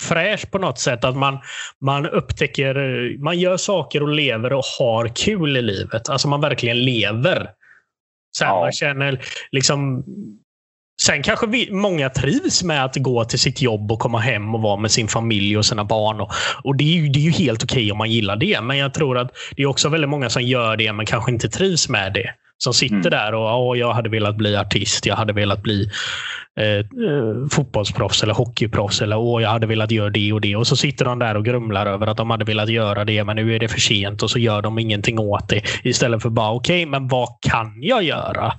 fräsch 0.00 0.50
på 0.50 0.58
något 0.58 0.78
sätt. 0.78 1.04
Att 1.04 1.16
man, 1.16 1.38
man 1.80 2.06
upptäcker, 2.06 2.74
man 3.22 3.38
gör 3.38 3.56
saker 3.56 4.02
och 4.02 4.08
lever 4.08 4.52
och 4.52 4.64
har 4.78 5.08
kul 5.08 5.56
i 5.56 5.62
livet. 5.62 6.08
Alltså 6.08 6.28
man 6.28 6.40
verkligen 6.40 6.84
lever. 6.84 7.50
Sen 8.38 8.48
Ja. 8.48 8.60
man 8.60 8.72
känner 8.72 9.20
liksom 9.52 10.04
Sen 11.02 11.22
kanske 11.22 11.46
vi, 11.46 11.70
många 11.70 12.10
trivs 12.10 12.62
med 12.62 12.84
att 12.84 12.96
gå 12.96 13.24
till 13.24 13.38
sitt 13.38 13.62
jobb 13.62 13.92
och 13.92 13.98
komma 13.98 14.18
hem 14.18 14.54
och 14.54 14.62
vara 14.62 14.76
med 14.76 14.90
sin 14.90 15.08
familj 15.08 15.58
och 15.58 15.66
sina 15.66 15.84
barn. 15.84 16.20
Och, 16.20 16.30
och 16.64 16.76
det, 16.76 16.84
är 16.84 16.96
ju, 17.02 17.08
det 17.08 17.18
är 17.18 17.22
ju 17.22 17.30
helt 17.30 17.64
okej 17.64 17.92
om 17.92 17.98
man 17.98 18.10
gillar 18.10 18.36
det. 18.36 18.60
Men 18.60 18.78
jag 18.78 18.94
tror 18.94 19.18
att 19.18 19.30
det 19.56 19.62
är 19.62 19.66
också 19.66 19.88
väldigt 19.88 20.10
många 20.10 20.30
som 20.30 20.42
gör 20.42 20.76
det 20.76 20.92
men 20.92 21.06
kanske 21.06 21.32
inte 21.32 21.48
trivs 21.48 21.88
med 21.88 22.12
det. 22.12 22.34
Som 22.58 22.72
sitter 22.72 22.96
Mm. 22.96 23.10
där 23.10 23.34
och 23.34 23.66
Åh, 23.66 23.78
jag 23.78 23.92
hade 23.92 24.08
velat 24.10 24.36
bli 24.36 24.56
artist. 24.56 25.06
Jag 25.06 25.16
hade 25.16 25.32
velat 25.32 25.62
bli 25.62 25.88
eh, 26.60 26.78
eh, 26.78 27.46
fotbollsproffs 27.50 28.22
eller 28.22 28.34
hockeyproffs. 28.34 29.02
Eller 29.02 29.18
Åh, 29.18 29.42
jag 29.42 29.48
hade 29.50 29.66
velat 29.66 29.90
göra 29.90 30.10
det 30.10 30.32
och 30.32 30.40
det. 30.40 30.56
Och 30.56 30.66
så 30.66 30.76
sitter 30.76 31.04
de 31.04 31.18
där 31.18 31.36
och 31.36 31.44
grumlar 31.44 31.86
över 31.86 32.06
att 32.06 32.16
de 32.16 32.30
hade 32.30 32.44
velat 32.44 32.68
göra 32.68 33.04
det 33.04 33.24
men 33.24 33.36
nu 33.36 33.54
är 33.54 33.58
det 33.58 33.68
för 33.68 33.80
sent 33.80 34.22
och 34.22 34.30
så 34.30 34.38
gör 34.38 34.62
de 34.62 34.78
ingenting 34.78 35.18
åt 35.18 35.48
det. 35.48 35.62
Istället 35.84 36.22
för 36.22 36.30
bara 36.30 36.52
okej, 36.52 36.86
men 36.86 37.08
vad 37.08 37.28
kan 37.50 37.82
jag 37.82 38.02
göra? 38.02 38.52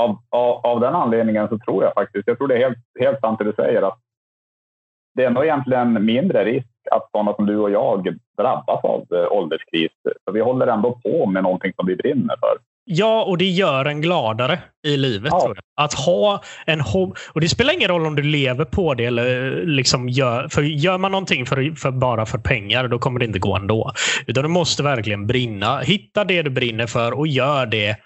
Av, 0.00 0.18
av, 0.30 0.66
av 0.66 0.80
den 0.80 0.94
anledningen 0.94 1.48
så 1.48 1.58
tror 1.58 1.84
jag 1.84 1.94
faktiskt, 1.94 2.26
jag 2.26 2.38
tror 2.38 2.48
det 2.48 2.54
är 2.54 2.58
helt, 2.58 2.78
helt 3.00 3.20
sant 3.20 3.38
det 3.38 3.44
du 3.44 3.52
säger, 3.56 3.82
att 3.82 3.98
det 5.14 5.24
är 5.24 5.30
nog 5.30 5.44
egentligen 5.44 6.04
mindre 6.04 6.44
risk 6.44 6.66
att 6.90 7.08
sådana 7.10 7.34
som 7.34 7.46
du 7.46 7.58
och 7.58 7.70
jag 7.70 8.16
drabbas 8.38 8.84
av 8.84 9.06
eh, 9.14 9.32
ålderskris. 9.32 9.92
För 10.24 10.32
vi 10.32 10.40
håller 10.40 10.66
ändå 10.66 11.00
på 11.02 11.26
med 11.26 11.42
någonting 11.42 11.72
som 11.76 11.86
vi 11.86 11.96
brinner 11.96 12.36
för. 12.40 12.58
Ja, 12.86 13.24
och 13.24 13.38
det 13.38 13.44
gör 13.44 13.84
en 13.84 14.00
gladare 14.00 14.58
i 14.86 14.96
livet. 14.96 15.32
Ja. 15.32 15.54
Att 15.76 15.94
ha 15.94 16.42
en 16.66 16.80
hobby. 16.80 17.12
Och 17.32 17.40
det 17.40 17.48
spelar 17.48 17.74
ingen 17.74 17.88
roll 17.88 18.06
om 18.06 18.16
du 18.16 18.22
lever 18.22 18.64
på 18.64 18.94
det 18.94 19.04
eller 19.04 19.50
liksom 19.66 20.08
gör... 20.08 20.48
För 20.48 20.62
gör 20.62 20.98
man 20.98 21.12
någonting 21.12 21.46
för, 21.46 21.74
för, 21.76 21.90
bara 21.90 22.26
för 22.26 22.38
pengar, 22.38 22.88
då 22.88 22.98
kommer 22.98 23.20
det 23.20 23.26
inte 23.26 23.38
gå 23.38 23.56
ändå. 23.56 23.92
Utan 24.26 24.42
du 24.42 24.48
måste 24.48 24.82
verkligen 24.82 25.26
brinna. 25.26 25.78
Hitta 25.78 26.24
det 26.24 26.42
du 26.42 26.50
brinner 26.50 26.86
för 26.86 27.18
och 27.18 27.26
gör 27.26 27.66
det 27.66 27.96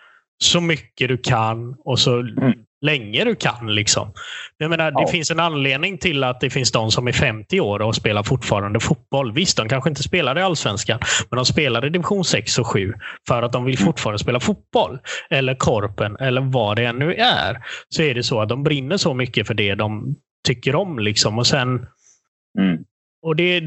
så 0.44 0.60
mycket 0.60 1.08
du 1.08 1.18
kan 1.18 1.76
och 1.84 1.98
så 1.98 2.22
länge 2.80 3.24
du 3.24 3.34
kan. 3.34 3.74
Liksom. 3.74 4.12
Jag 4.56 4.70
menar, 4.70 4.90
Det 4.90 4.96
Ja. 5.00 5.06
finns 5.08 5.30
en 5.30 5.40
anledning 5.40 5.98
till 5.98 6.24
att 6.24 6.40
det 6.40 6.50
finns 6.50 6.72
de 6.72 6.90
som 6.90 7.08
är 7.08 7.12
50 7.12 7.60
år 7.60 7.82
och 7.82 7.94
spelar 7.94 8.22
fortfarande 8.22 8.80
fotboll. 8.80 9.32
Visst, 9.32 9.56
de 9.56 9.68
kanske 9.68 9.90
inte 9.90 10.02
spelar 10.02 10.38
i 10.38 10.42
allsvenskan, 10.42 10.98
men 11.30 11.36
de 11.36 11.44
spelar 11.44 11.86
i 11.86 11.90
division 11.90 12.24
6 12.24 12.58
och 12.58 12.66
7 12.66 12.94
för 13.28 13.42
att 13.42 13.52
de 13.52 13.64
vill 13.64 13.78
fortfarande 13.78 14.18
spela 14.18 14.40
fotboll. 14.40 14.98
Eller 15.30 15.54
korpen, 15.54 16.16
eller 16.20 16.40
vad 16.40 16.76
det 16.76 16.84
än 16.84 16.96
nu 16.98 17.14
är. 17.14 17.58
Så 17.88 18.02
är 18.02 18.14
det 18.14 18.22
så 18.22 18.40
att 18.40 18.48
de 18.48 18.62
brinner 18.62 18.96
så 18.96 19.14
mycket 19.14 19.46
för 19.46 19.54
det 19.54 19.74
de 19.74 20.14
tycker 20.46 20.74
om. 20.74 20.98
Liksom. 20.98 21.38
Och 21.38 21.46
sen 21.46 21.86
Mm. 22.58 22.78
och 23.22 23.36
det 23.36 23.62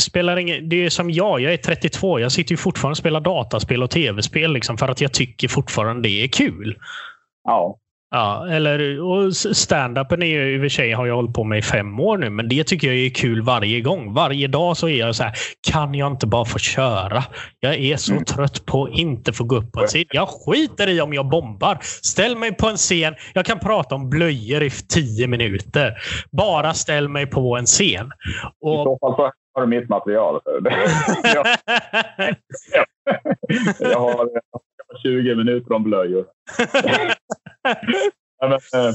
spelar 0.00 0.36
ingen... 0.36 0.68
Det 0.68 0.76
är 0.84 0.90
som 0.90 1.10
jag. 1.10 1.40
Jag 1.40 1.52
är 1.52 1.56
32. 1.56 2.20
Jag 2.20 2.32
sitter 2.32 2.50
ju 2.52 2.56
fortfarande 2.56 2.92
och 2.92 2.96
spelar 2.96 3.20
dataspel 3.20 3.82
och 3.82 3.90
tv-spel 3.90 4.52
liksom, 4.52 4.78
för 4.78 4.88
att 4.88 5.00
jag 5.00 5.12
tycker 5.12 5.48
fortfarande 5.48 6.02
det 6.08 6.24
är 6.24 6.28
kul. 6.28 6.76
Ja. 7.44 7.78
Ja, 8.16 8.46
eller, 8.50 9.00
och 9.02 9.32
stand-upen 9.36 10.22
är 10.22 10.26
ju, 10.26 10.54
i 10.54 10.58
och 10.58 10.62
för 10.62 10.68
sig 10.68 10.92
har 10.92 11.06
jag 11.06 11.14
hållit 11.14 11.34
på 11.34 11.44
med 11.44 11.58
i 11.58 11.62
fem 11.62 12.00
år 12.00 12.18
nu, 12.18 12.30
men 12.30 12.48
det 12.48 12.64
tycker 12.64 12.86
jag 12.88 12.96
är 12.96 13.10
kul 13.10 13.42
varje 13.42 13.80
gång. 13.80 14.14
Varje 14.14 14.46
dag 14.48 14.76
så 14.76 14.88
är 14.88 14.98
jag 14.98 15.16
så 15.16 15.22
här, 15.22 15.32
kan 15.70 15.94
jag 15.94 16.12
inte 16.12 16.26
bara 16.26 16.44
få 16.44 16.58
köra? 16.58 17.24
Jag 17.60 17.74
är 17.74 17.96
så 17.96 18.12
Mm. 18.12 18.24
trött 18.24 18.66
på 18.66 18.84
att 18.84 18.90
inte 18.98 19.32
få 19.32 19.44
gå 19.44 19.56
upp 19.56 19.72
på 19.72 19.80
en 19.80 19.86
scen. 19.86 20.04
Jag 20.10 20.28
skiter 20.28 20.88
i 20.88 21.00
om 21.00 21.14
jag 21.14 21.28
bombar. 21.28 21.78
Ställ 21.82 22.36
mig 22.36 22.56
på 22.56 22.68
en 22.68 22.76
scen. 22.76 23.14
Jag 23.34 23.46
kan 23.46 23.58
prata 23.58 23.94
om 23.94 24.10
blöjor 24.10 24.62
i 24.62 24.70
tio 24.70 25.26
minuter. 25.26 25.94
Bara 26.32 26.74
ställ 26.74 27.08
mig 27.08 27.26
på 27.26 27.56
en 27.56 27.66
scen. 27.66 28.06
I 28.06 28.10
Och, 28.60 28.84
så 28.84 28.98
fall 29.00 29.16
så 29.16 29.30
har 29.54 29.60
du 29.62 29.66
mitt 29.66 29.88
material. 29.88 30.40
jag 33.78 34.00
har 34.00 34.28
20 35.02 35.34
minuter 35.34 35.72
om 35.74 35.82
blöjor. 35.84 36.24
Eh, 38.42 38.92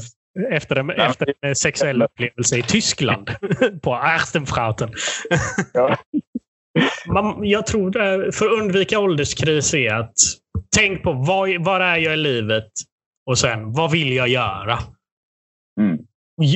efter, 0.50 0.76
en, 0.76 0.90
efter 0.90 1.34
en 1.40 1.56
sexuell 1.56 2.02
upplevelse 2.02 2.58
i 2.58 2.62
Tyskland 2.62 3.30
på 3.82 3.94
Achtenfrauten. 3.94 4.90
ja. 5.72 5.96
Man, 7.06 7.44
jag 7.44 7.66
tror 7.66 7.90
det, 7.90 8.32
för 8.32 8.46
att 8.46 8.52
undvika 8.52 8.98
ålderskris 8.98 9.74
är 9.74 9.94
att 9.94 10.14
tänk 10.76 11.02
på 11.02 11.12
vad, 11.12 11.64
var 11.64 11.80
är 11.80 11.96
jag 11.96 12.14
i 12.14 12.16
livet 12.16 12.70
och 13.26 13.38
sen 13.38 13.72
vad 13.72 13.90
vill 13.90 14.12
jag 14.12 14.28
göra? 14.28 14.78
Mm. 15.80 15.98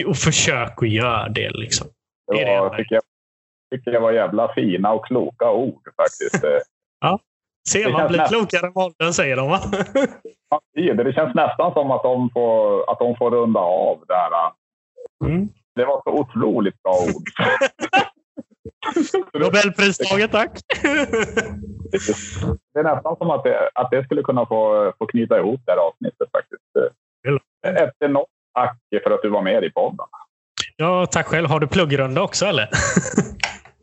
Och, 0.06 0.16
försök 0.16 0.82
att 0.82 0.88
göra 0.88 1.28
det. 1.28 1.50
Liksom. 1.50 1.88
Det 2.32 2.38
det 2.38 2.44
Det 2.44 2.60
var, 2.60 2.76
tycker, 2.76 2.94
jag, 2.94 3.02
tycker 3.74 3.90
jag 3.90 4.00
var 4.00 4.12
jävla 4.12 4.54
fina 4.54 4.92
och 4.92 5.06
kloka 5.06 5.50
ord 5.50 5.82
faktiskt. 5.96 6.44
Se, 7.68 7.88
man 7.92 8.08
blir 8.08 8.18
nästan- 8.18 8.38
klokare 8.38 8.62
med 8.62 8.76
åldern, 8.84 9.12
säger 9.12 9.36
de. 9.36 9.48
Va? 9.48 9.60
det 10.74 10.92
det 10.92 11.12
känns 11.12 11.34
nästan 11.34 11.72
som 11.72 11.90
att 11.90 12.02
de 12.02 12.30
får, 12.30 12.90
att 12.90 12.98
de 12.98 13.16
får 13.16 13.30
runda 13.30 13.60
av 13.60 14.04
där. 14.08 14.30
Mm. 15.24 15.48
Det 15.74 15.84
var 15.84 16.02
så 16.04 16.10
otroligt 16.10 16.82
bra 16.82 16.92
ord. 16.92 17.22
Nobelpristaget, 19.42 20.32
tack. 20.32 20.50
Det 22.74 22.80
är 22.80 22.84
nästan 22.84 23.16
som 23.16 23.30
att 23.30 23.44
det, 23.44 23.70
att 23.74 23.90
det 23.90 24.04
skulle 24.04 24.22
kunna 24.22 24.46
få, 24.46 24.92
få 24.98 25.06
knyta 25.06 25.38
ihop 25.38 25.60
det 25.66 25.72
här 25.72 25.78
avsnittet 25.78 26.28
faktiskt. 26.32 26.62
Efter 27.66 28.08
något 28.08 28.28
tack 28.54 28.78
för 29.04 29.10
att 29.10 29.22
du 29.22 29.28
var 29.28 29.42
med 29.42 29.64
i 29.64 29.70
podden. 29.70 30.06
ja, 30.76 31.06
tack 31.06 31.26
själv. 31.26 31.48
Har 31.48 31.60
du 31.60 31.66
pluggrunda 31.66 32.22
också, 32.22 32.46
eller? 32.46 32.68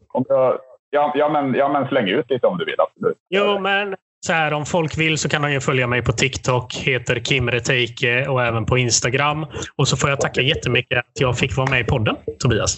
Om 0.08 0.26
jag, 0.30 0.60
ja, 0.94 1.12
ja, 1.16 1.30
men, 1.30 1.54
ja, 1.56 1.70
men 1.70 1.88
släng 1.88 2.08
ut 2.10 2.30
lite 2.30 2.48
om 2.48 2.58
du 2.58 2.66
vill. 2.66 2.76
Absolut. 2.78 3.18
Jo, 3.30 3.60
men 3.60 3.96
så 4.26 4.34
här, 4.34 4.54
om 4.54 4.66
folk 4.66 4.98
vill 4.98 5.18
så 5.18 5.30
kan 5.30 5.42
de 5.42 5.52
ju 5.52 5.60
följa 5.62 5.88
mig 5.88 6.02
på 6.04 6.12
TikTok. 6.12 6.74
Heter 6.76 7.16
Kim 7.20 7.52
Reteike 7.52 8.28
och 8.28 8.44
även 8.44 8.66
på 8.66 8.78
Instagram. 8.78 9.46
Och 9.76 9.88
så 9.88 9.98
får 9.98 10.10
jag 10.10 10.22
tacka 10.22 10.42
jättemycket 10.42 11.00
att 11.00 11.20
jag 11.20 11.38
fick 11.38 11.58
vara 11.58 11.70
med 11.70 11.80
i 11.82 11.84
podden, 11.84 12.16
Tobias. 12.40 12.78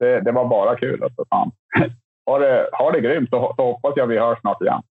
Det, 0.00 0.20
det 0.20 0.32
var 0.32 0.44
bara 0.48 0.76
kul. 0.76 1.02
Alltså, 1.02 1.24
fan. 1.28 1.50
Ha, 2.30 2.38
det, 2.38 2.68
ha 2.72 2.90
det 2.90 3.00
grymt 3.00 3.30
så, 3.30 3.54
så 3.56 3.62
hoppas 3.64 3.92
jag 3.96 4.06
vi 4.06 4.18
hörs 4.18 4.40
snart 4.40 4.62
igen. 4.62 4.82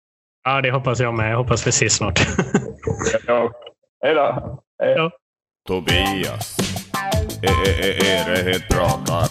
Ja, 0.44 0.60
det 0.60 0.70
hoppas 0.70 1.00
jag 1.00 1.14
med. 1.14 1.32
Jag 1.32 1.36
hoppas 1.36 1.66
vi 1.66 1.68
ses 1.68 1.96
snart. 1.96 2.20
Ja. 3.26 3.50
Hej 4.04 4.14
då! 4.14 4.58
Hej. 4.82 4.94
Ja. 4.96 5.10
Tobias. 5.68 6.56
E- 7.42 7.46
e- 7.66 7.80
e- 7.80 8.06
Erehet 8.06 8.68
pratar. 8.68 9.26